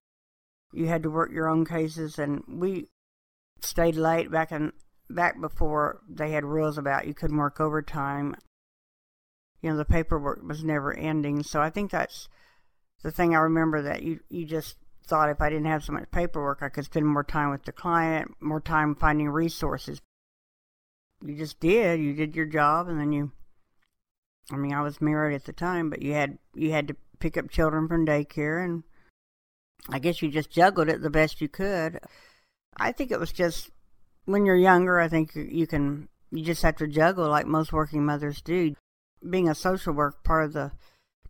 you 0.73 0.87
had 0.87 1.03
to 1.03 1.09
work 1.09 1.31
your 1.31 1.49
own 1.49 1.65
cases, 1.65 2.19
and 2.19 2.43
we 2.47 2.87
stayed 3.61 3.95
late 3.95 4.31
back 4.31 4.51
in 4.51 4.73
back 5.09 5.39
before 5.39 6.01
they 6.09 6.31
had 6.31 6.43
rules 6.43 6.77
about 6.77 7.07
you 7.07 7.13
couldn't 7.13 7.37
work 7.37 7.59
overtime. 7.59 8.35
You 9.61 9.71
know, 9.71 9.77
the 9.77 9.85
paperwork 9.85 10.41
was 10.43 10.63
never 10.63 10.93
ending, 10.93 11.43
so 11.43 11.61
I 11.61 11.69
think 11.69 11.91
that's 11.91 12.27
the 13.03 13.11
thing 13.11 13.35
I 13.35 13.39
remember 13.39 13.81
that 13.83 14.03
you 14.03 14.19
you 14.29 14.45
just 14.45 14.77
thought 15.07 15.29
if 15.29 15.41
I 15.41 15.49
didn't 15.49 15.67
have 15.67 15.83
so 15.83 15.93
much 15.93 16.09
paperwork, 16.11 16.59
I 16.61 16.69
could 16.69 16.85
spend 16.85 17.07
more 17.07 17.23
time 17.23 17.51
with 17.51 17.63
the 17.63 17.71
client, 17.71 18.31
more 18.39 18.61
time 18.61 18.95
finding 18.95 19.29
resources. 19.29 20.01
You 21.23 21.35
just 21.35 21.59
did. 21.59 21.99
You 21.99 22.13
did 22.13 22.35
your 22.35 22.45
job, 22.45 22.87
and 22.87 22.99
then 22.99 23.11
you. 23.11 23.31
I 24.51 24.57
mean, 24.57 24.73
I 24.73 24.81
was 24.81 25.01
married 25.01 25.35
at 25.35 25.45
the 25.45 25.53
time, 25.53 25.89
but 25.89 26.01
you 26.01 26.13
had 26.13 26.37
you 26.53 26.71
had 26.71 26.87
to 26.89 26.95
pick 27.19 27.37
up 27.37 27.49
children 27.49 27.87
from 27.87 28.05
daycare 28.05 28.63
and 28.63 28.83
I 29.89 29.99
guess 29.99 30.21
you 30.21 30.29
just 30.29 30.49
juggled 30.49 30.89
it 30.89 31.01
the 31.01 31.09
best 31.09 31.41
you 31.41 31.47
could. 31.47 31.99
I 32.77 32.91
think 32.91 33.11
it 33.11 33.19
was 33.19 33.31
just 33.31 33.69
when 34.25 34.45
you're 34.45 34.55
younger, 34.55 34.99
I 34.99 35.07
think 35.07 35.35
you 35.35 35.67
can 35.67 36.09
you 36.31 36.43
just 36.43 36.63
have 36.63 36.77
to 36.77 36.87
juggle 36.87 37.29
like 37.29 37.45
most 37.45 37.71
working 37.71 38.05
mothers 38.05 38.41
do. 38.41 38.75
Being 39.27 39.49
a 39.49 39.55
social 39.55 39.93
work, 39.93 40.23
part 40.23 40.45
of 40.45 40.53
the 40.53 40.71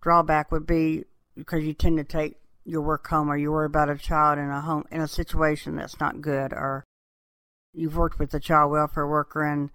drawback 0.01 0.51
would 0.51 0.65
be 0.65 1.03
because 1.35 1.63
you 1.63 1.73
tend 1.73 1.97
to 1.97 2.03
take 2.03 2.37
your 2.65 2.81
work 2.81 3.07
home 3.07 3.29
or 3.29 3.37
you 3.37 3.51
worry 3.51 3.67
about 3.67 3.89
a 3.89 3.97
child 3.97 4.39
in 4.39 4.49
a 4.49 4.61
home 4.61 4.85
in 4.91 5.01
a 5.01 5.07
situation 5.07 5.75
that's 5.75 5.99
not 5.99 6.21
good 6.21 6.51
or 6.51 6.83
you've 7.73 7.95
worked 7.95 8.17
with 8.17 8.31
the 8.31 8.39
child 8.39 8.71
welfare 8.71 9.07
worker 9.07 9.43
and 9.43 9.69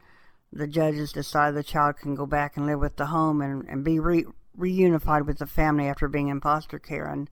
the 0.53 0.67
judges 0.67 1.13
decide 1.13 1.55
the 1.55 1.63
child 1.63 1.97
can 1.97 2.15
go 2.15 2.27
back 2.27 2.57
and 2.57 2.67
live 2.67 2.81
with 2.81 2.97
the 2.97 3.07
home 3.07 3.41
and, 3.41 3.65
and 3.69 3.85
be 3.85 4.01
re, 4.01 4.25
reunified 4.59 5.25
with 5.25 5.39
the 5.39 5.47
family 5.47 5.87
after 5.87 6.09
being 6.09 6.29
in 6.29 6.41
foster 6.41 6.79
care 6.79 7.07
and 7.07 7.31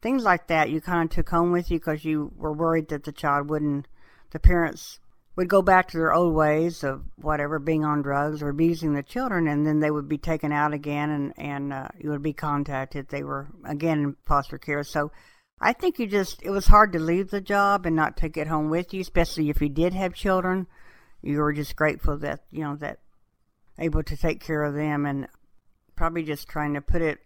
things 0.00 0.22
like 0.22 0.46
that 0.48 0.70
you 0.70 0.80
kind 0.80 1.04
of 1.04 1.14
took 1.14 1.28
home 1.28 1.52
with 1.52 1.70
you 1.70 1.78
because 1.78 2.04
you 2.04 2.32
were 2.36 2.52
worried 2.52 2.88
that 2.88 3.04
the 3.04 3.12
child 3.12 3.48
wouldn't 3.48 3.86
the 4.30 4.38
parents 4.38 5.00
would 5.38 5.48
go 5.48 5.62
back 5.62 5.86
to 5.86 5.96
their 5.96 6.12
old 6.12 6.34
ways 6.34 6.82
of 6.82 7.04
whatever 7.14 7.60
being 7.60 7.84
on 7.84 8.02
drugs 8.02 8.42
or 8.42 8.48
abusing 8.48 8.94
the 8.94 9.04
children 9.04 9.46
and 9.46 9.64
then 9.64 9.78
they 9.78 9.90
would 9.90 10.08
be 10.08 10.18
taken 10.18 10.50
out 10.50 10.74
again 10.74 11.10
and 11.10 11.32
and 11.38 11.72
uh, 11.72 11.86
you 11.96 12.10
would 12.10 12.24
be 12.24 12.32
contacted. 12.32 13.06
They 13.08 13.22
were 13.22 13.46
again 13.64 13.98
in 14.00 14.16
foster 14.26 14.58
care. 14.58 14.82
So 14.82 15.12
i 15.60 15.72
think 15.72 16.00
you 16.00 16.08
just 16.08 16.42
it 16.42 16.50
was 16.50 16.66
hard 16.66 16.92
to 16.92 16.98
leave 16.98 17.30
the 17.30 17.40
job 17.40 17.86
and 17.86 17.94
not 17.94 18.16
take 18.16 18.36
it 18.36 18.46
home 18.46 18.68
with 18.68 18.92
you 18.92 19.00
especially 19.00 19.48
if 19.48 19.60
you 19.60 19.68
did 19.68 19.94
have 19.94 20.12
children. 20.12 20.66
You 21.22 21.38
were 21.38 21.52
just 21.52 21.76
grateful 21.76 22.18
that 22.18 22.40
you 22.50 22.64
know 22.64 22.74
that 22.76 22.98
able 23.78 24.02
to 24.02 24.16
take 24.16 24.40
care 24.40 24.64
of 24.64 24.74
them 24.74 25.06
and 25.06 25.28
probably 25.94 26.24
just 26.24 26.48
trying 26.48 26.74
to 26.74 26.80
put 26.80 27.00
it 27.00 27.20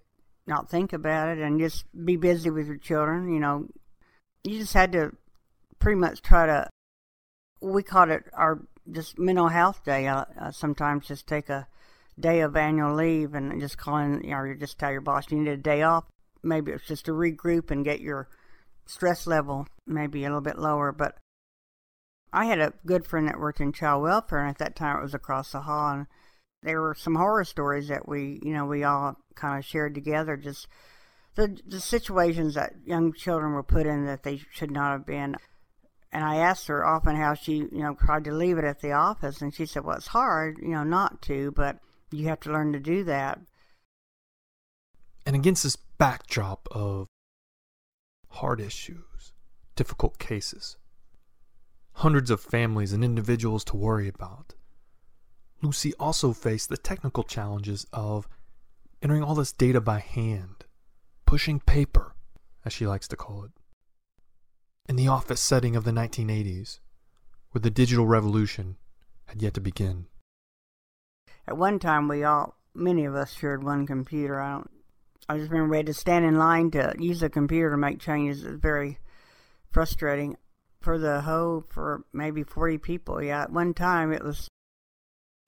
not 0.47 0.69
think 0.69 0.93
about 0.93 1.29
it 1.29 1.39
and 1.39 1.61
just 1.61 1.85
be 2.05 2.17
busy 2.17 2.51
with 2.51 2.67
your 2.67 2.77
children 2.77 3.33
you 3.33 3.41
know 3.41 3.67
you 4.45 4.59
just 4.59 4.75
had 4.75 4.93
to 4.93 5.15
pretty 5.79 5.99
much 5.99 6.21
try 6.23 6.47
to 6.47 6.69
we 7.61 7.83
called 7.83 8.11
it 8.11 8.25
our 8.33 8.61
just 8.91 9.19
mental 9.19 9.49
health 9.49 9.85
day. 9.85 10.09
Uh, 10.09 10.25
uh, 10.41 10.51
sometimes 10.51 11.07
just 11.07 11.27
take 11.27 11.49
a 11.49 11.69
day 12.19 12.41
of 12.41 12.57
annual 12.57 12.95
leave 12.95 13.35
and 13.35 13.61
just 13.61 13.79
call 13.79 13.99
in, 13.99 14.23
you 14.23 14.31
know, 14.31 14.43
you 14.45 14.55
just 14.55 14.79
tell 14.79 14.93
your 14.93 15.01
boss 15.01 15.31
you 15.31 15.39
need 15.39 15.51
a 15.51 15.57
day 15.57 15.83
off. 15.83 16.05
Maybe 16.43 16.73
it's 16.73 16.87
just 16.87 17.05
to 17.07 17.13
regroup 17.13 17.71
and 17.71 17.85
get 17.85 18.01
your 18.01 18.29
stress 18.85 19.27
level 19.27 19.67
maybe 19.87 20.25
a 20.25 20.29
little 20.29 20.41
bit 20.41 20.59
lower. 20.59 20.93
But 20.93 21.19
I 22.33 22.47
had 22.47 22.59
a 22.59 22.75
good 22.85 23.07
friend 23.07 23.29
that 23.29 23.39
worked 23.39 23.61
in 23.61 23.73
child 23.73 24.03
welfare, 24.03 24.41
and 24.41 24.51
at 24.51 24.59
that 24.59 24.77
time 24.77 24.99
it 24.99 25.03
was 25.03 25.15
across 25.15 25.53
the 25.53 25.61
hall, 25.61 25.95
and 25.95 26.07
there 26.63 26.81
were 26.81 26.95
some 26.95 27.15
horror 27.15 27.45
stories 27.45 27.89
that 27.89 28.09
we, 28.09 28.41
you 28.43 28.53
know, 28.53 28.67
we 28.67 28.85
all 28.85 29.17
kind 29.35 29.59
of 29.59 29.65
shared 29.65 29.95
together. 29.95 30.37
Just 30.37 30.69
the 31.35 31.59
the 31.67 31.81
situations 31.81 32.55
that 32.55 32.75
young 32.85 33.13
children 33.13 33.53
were 33.53 33.63
put 33.63 33.87
in 33.87 34.07
that 34.07 34.23
they 34.23 34.41
should 34.53 34.71
not 34.71 34.93
have 34.93 35.07
been 35.07 35.37
and 36.13 36.25
I 36.25 36.37
asked 36.37 36.67
her 36.69 36.85
often 36.85 37.17
how 37.17 37.33
she, 37.35 37.55
you 37.55 37.83
know, 37.83 37.95
tried 37.95 38.25
to 38.25 38.35
leave 38.35 38.59
it 38.59 38.65
at 38.65 38.81
the 38.81 38.93
office, 38.93 39.41
and 39.41 39.53
she 39.55 39.65
said, 39.65 39.85
"Well, 39.85 39.97
it's 39.97 40.09
hard, 40.09 40.59
you 40.59 40.69
know, 40.69 40.85
not 40.85 41.23
to, 41.23 41.53
but 41.53 41.79
you 42.11 42.29
have 42.29 42.41
to 42.41 42.53
learn 42.53 42.73
to 42.75 42.81
do 42.81 43.03
that." 43.05 43.41
And 45.25 45.35
against 45.35 45.63
this 45.63 45.77
backdrop 45.77 46.69
of 46.71 47.07
hard 48.29 48.61
issues, 48.61 49.33
difficult 49.75 50.19
cases, 50.19 50.77
hundreds 51.95 52.31
of 52.31 52.41
families 52.43 52.93
and 52.93 53.03
individuals 53.03 53.65
to 53.65 53.77
worry 53.77 54.09
about, 54.09 54.55
Lucy 55.63 55.93
also 55.99 56.33
faced 56.33 56.69
the 56.69 56.77
technical 56.77 57.23
challenges 57.23 57.87
of 57.93 58.29
entering 59.01 59.23
all 59.23 59.35
this 59.35 59.53
data 59.53 59.81
by 59.81 60.01
hand, 60.01 60.65
pushing 61.27 61.61
paper, 61.61 62.15
as 62.65 62.73
she 62.73 62.87
likes 62.87 63.09
to 63.09 63.17
call 63.17 63.45
it 63.45 63.53
in 64.89 64.97
the 64.97 65.09
office 65.09 65.41
setting 65.41 65.77
of 65.77 65.85
the 65.85 65.91
1980s, 65.91 66.81
where 67.51 67.61
the 67.61 67.71
digital 67.71 68.07
revolution 68.07 68.77
had 69.27 69.43
yet 69.43 69.55
to 69.55 69.61
begin. 69.61 70.07
At 71.47 71.57
one 71.57 71.79
time, 71.79 72.09
we 72.09 72.25
all, 72.25 72.57
many 72.75 73.05
of 73.05 73.15
us 73.15 73.33
shared 73.33 73.63
one 73.65 73.87
computer. 73.87 74.41
I 74.41 74.53
don't, 74.53 74.71
I 75.29 75.39
just 75.39 75.51
remember 75.51 75.71
we 75.71 75.77
had 75.79 75.87
to 75.87 75.95
stand 75.95 76.25
in 76.25 76.37
line 76.37 76.71
to 76.73 76.95
use 76.99 77.23
a 77.23 77.29
computer 77.29 77.71
to 77.71 77.77
make 77.77 78.01
changes. 78.01 78.45
It 78.45 78.51
was 78.51 78.61
very 78.61 78.99
frustrating 79.71 80.37
for 80.81 80.99
the 80.99 81.23
whole, 81.23 81.65
for 81.69 82.05
maybe 82.13 82.43
40 82.43 82.79
people. 82.79 83.23
Yeah, 83.23 83.43
at 83.43 83.53
one 83.53 83.75
time 83.75 84.13
it 84.13 84.25
was, 84.25 84.49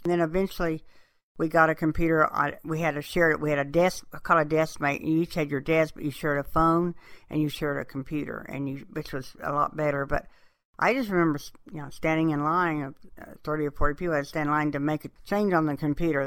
and 0.05 0.12
then 0.12 0.21
eventually 0.21 0.85
we 1.37 1.49
got 1.49 1.71
a 1.71 1.75
computer. 1.75 2.31
We 2.62 2.81
had 2.81 2.97
a 2.97 3.03
shared. 3.03 3.40
We 3.40 3.51
had 3.51 3.59
a 3.59 3.64
desk 3.64 4.05
called 4.23 4.40
a 4.40 4.45
desk 4.45 4.81
mate. 4.81 5.03
You 5.03 5.23
each 5.23 5.35
had 5.35 5.51
your 5.51 5.61
desk, 5.61 5.95
but 5.95 6.05
you 6.05 6.11
shared 6.11 6.38
a 6.38 6.49
phone 6.49 6.95
and 7.29 7.43
you 7.43 7.49
shared 7.49 7.81
a 7.81 7.85
computer, 7.85 8.47
and 8.49 8.69
you 8.69 8.87
which 8.93 9.12
was 9.12 9.35
a 9.43 9.53
lot 9.53 9.77
better. 9.77 10.07
But 10.07 10.27
I 10.79 10.93
just 10.95 11.11
remember, 11.11 11.40
you 11.73 11.83
know, 11.83 11.90
standing 11.90 12.31
in 12.31 12.45
line 12.45 12.83
of 12.83 12.95
uh, 13.21 13.33
thirty 13.43 13.67
or 13.67 13.73
forty 13.73 13.95
people. 13.95 14.14
Had 14.14 14.25
to 14.25 14.29
stand 14.29 14.49
in 14.49 14.53
line 14.53 14.73
to 14.73 14.81
make 14.81 15.05
a 15.05 15.11
change 15.25 15.53
on 15.53 15.67
the 15.67 15.77
computer, 15.77 16.27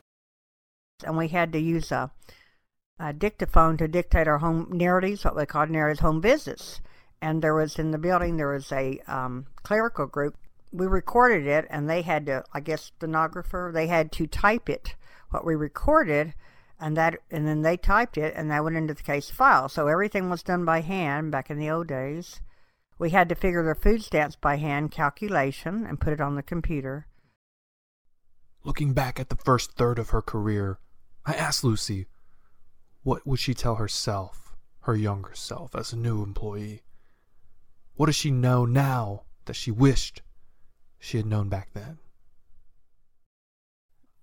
and 1.06 1.18
we 1.18 1.30
had 1.30 1.54
to 1.54 1.60
use 1.60 1.92
a, 1.92 2.12
a 3.00 3.14
dictaphone 3.14 3.78
to 3.78 3.88
dictate 3.88 4.28
our 4.28 4.40
home 4.40 4.68
narratives, 4.72 5.24
what 5.24 5.38
we 5.38 5.46
called 5.46 5.70
narratives, 5.70 6.02
home 6.02 6.22
visits. 6.22 6.82
And 7.22 7.42
there 7.42 7.56
was 7.56 7.80
in 7.80 7.92
the 7.92 7.98
building 7.98 8.38
there 8.38 8.54
was 8.54 8.72
a 8.72 9.00
um, 9.08 9.48
clerical 9.64 10.06
group 10.06 10.36
we 10.72 10.86
recorded 10.86 11.48
it 11.48 11.66
and 11.70 11.90
they 11.90 12.02
had 12.02 12.26
to 12.26 12.44
i 12.54 12.60
guess 12.60 12.92
stenographer 12.98 13.72
they 13.74 13.88
had 13.88 14.12
to 14.12 14.28
type 14.28 14.70
it 14.70 14.96
what 15.30 15.46
we 15.46 15.56
recorded 15.56 16.34
and 16.80 16.96
that 16.96 17.20
and 17.32 17.48
then 17.48 17.62
they 17.62 17.78
typed 17.78 18.18
it 18.18 18.34
and 18.36 18.52
that 18.52 18.64
went 18.64 18.76
into 18.76 18.94
the 18.94 19.04
case 19.04 19.30
file. 19.30 19.70
So 19.70 19.88
everything 19.88 20.30
was 20.30 20.44
done 20.44 20.66
by 20.66 20.82
hand 20.82 21.32
back 21.32 21.50
in 21.50 21.58
the 21.58 21.70
old 21.70 21.88
days. 21.88 22.42
We 23.00 23.12
had 23.12 23.30
to 23.30 23.36
figure 23.36 23.64
their 23.64 23.76
food 23.76 24.04
stamps 24.04 24.36
by 24.36 24.58
hand 24.58 24.92
calculation 24.92 25.86
and 25.86 26.00
put 26.00 26.14
it 26.14 26.22
on 26.22 26.36
the 26.36 26.44
computer. 26.44 27.08
Looking 28.64 28.94
back 28.94 29.20
at 29.20 29.30
the 29.30 29.36
first 29.36 29.74
third 29.74 30.00
of 30.00 30.10
her 30.10 30.22
career 30.22 30.80
i 31.26 31.34
asked 31.34 31.64
lucy 31.64 32.08
what 33.04 33.26
would 33.26 33.40
she 33.40 33.54
tell 33.54 33.76
herself 33.76 34.56
her 34.82 34.96
younger 34.96 35.34
self 35.34 35.76
as 35.76 35.94
a 35.94 35.98
new 35.98 36.24
employee? 36.24 36.84
What 37.96 38.08
does 38.08 38.16
she 38.16 38.32
know 38.32 38.66
now 38.66 39.24
that 39.46 39.56
she 39.56 39.72
wished 39.72 40.22
she 41.08 41.16
had 41.16 41.26
known 41.26 41.48
back 41.48 41.70
then. 41.74 42.00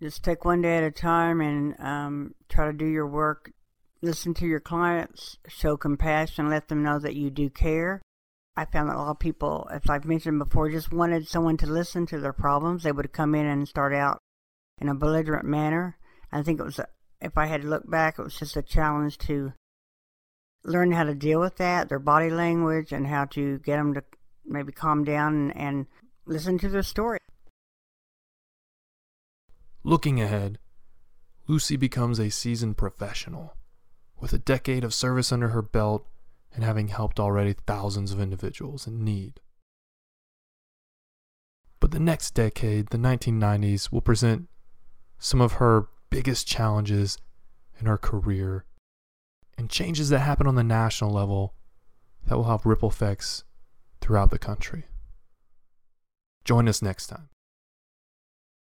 Just 0.03 0.23
take 0.23 0.45
one 0.45 0.61
day 0.61 0.77
at 0.77 0.85
a 0.85 0.91
time 0.91 1.41
and 1.41 1.75
um, 1.81 2.35
try 2.51 2.67
to 2.67 2.75
do 2.75 2.85
your 2.85 3.07
work. 3.07 3.53
Listen 4.03 4.35
to 4.35 4.47
your 4.47 4.61
clients, 4.61 5.39
show 5.49 5.79
compassion, 5.79 6.51
let 6.51 6.69
them 6.69 6.83
know 6.83 6.99
that 6.99 7.15
you 7.15 7.31
do 7.31 7.49
care. 7.49 8.03
I 8.55 8.67
found 8.67 8.91
that 8.91 8.97
a 8.97 8.99
lot 8.99 9.13
of 9.13 9.19
people, 9.19 9.67
as 9.73 9.81
I've 9.89 10.05
mentioned 10.05 10.39
before, 10.39 10.69
just 10.69 10.93
wanted 10.93 11.27
someone 11.27 11.57
to 11.57 11.67
listen 11.67 12.05
to 12.07 12.21
their 12.21 12.35
problems. 12.35 12.83
They 12.83 12.93
would 12.93 13.15
come 13.15 13.35
in 13.35 13.47
and 13.47 13.67
start 13.67 13.95
out 13.95 14.19
in 14.79 14.91
a 14.91 14.95
belligerent 14.95 15.47
manner. 15.47 15.97
I 16.31 16.43
think 16.43 16.61
it 16.61 16.65
was, 16.65 16.81
if 17.23 17.39
I 17.39 17.47
had 17.47 17.63
to 17.63 17.69
look 17.69 17.91
back, 17.91 18.19
it 18.19 18.23
was 18.23 18.39
just 18.39 18.59
a 18.59 18.63
challenge 18.63 19.17
to 19.19 19.55
learn 20.65 20.93
how 20.93 21.05
to 21.05 21.15
deal 21.15 21.41
with 21.41 21.57
that, 21.57 21.89
their 21.89 21.99
body 21.99 22.29
language, 22.29 22.93
and 22.93 23.07
how 23.07 23.25
to 23.27 23.59
get 23.61 23.77
them 23.77 23.95
to 23.95 24.05
maybe 24.45 24.71
calm 24.71 25.03
down 25.03 25.35
and, 25.35 25.57
and 25.57 25.87
listen 26.27 26.59
to 26.59 26.69
their 26.69 26.83
story. 26.83 27.19
Looking 29.83 30.21
ahead, 30.21 30.59
Lucy 31.47 31.77
becomes 31.77 32.19
a 32.19 32.31
seasoned 32.31 32.77
professional 32.79 33.55
with 34.19 34.33
a 34.33 34.39
decade 34.39 34.85
of 34.85 34.95
service 34.95 35.31
under 35.31 35.49
her 35.49 35.61
belt 35.61 36.07
and 36.55 36.65
having 36.65 36.89
helped 36.89 37.21
already 37.21 37.55
thousands 37.67 38.13
of 38.13 38.21
individuals 38.21 38.87
in 38.87 39.05
need. 39.05 39.41
But 41.81 41.91
the 41.91 42.01
next 42.01 42.31
decade, 42.33 42.89
the 42.89 42.99
1990s, 42.99 43.93
will 43.93 44.01
present 44.01 44.49
some 45.19 45.43
of 45.43 45.55
her 45.55 45.89
biggest 46.09 46.47
challenges 46.47 47.19
in 47.79 47.87
her 47.87 47.99
career 47.99 48.65
and 49.59 49.69
changes 49.69 50.09
that 50.09 50.21
happen 50.21 50.47
on 50.47 50.55
the 50.55 50.65
national 50.65 51.11
level 51.11 51.55
that 52.27 52.37
will 52.37 52.45
have 52.45 52.65
ripple 52.65 52.89
effects 52.89 53.45
throughout 54.01 54.31
the 54.31 54.39
country. 54.39 54.87
Join 56.45 56.69
us 56.69 56.83
next 56.83 57.07
time. 57.07 57.34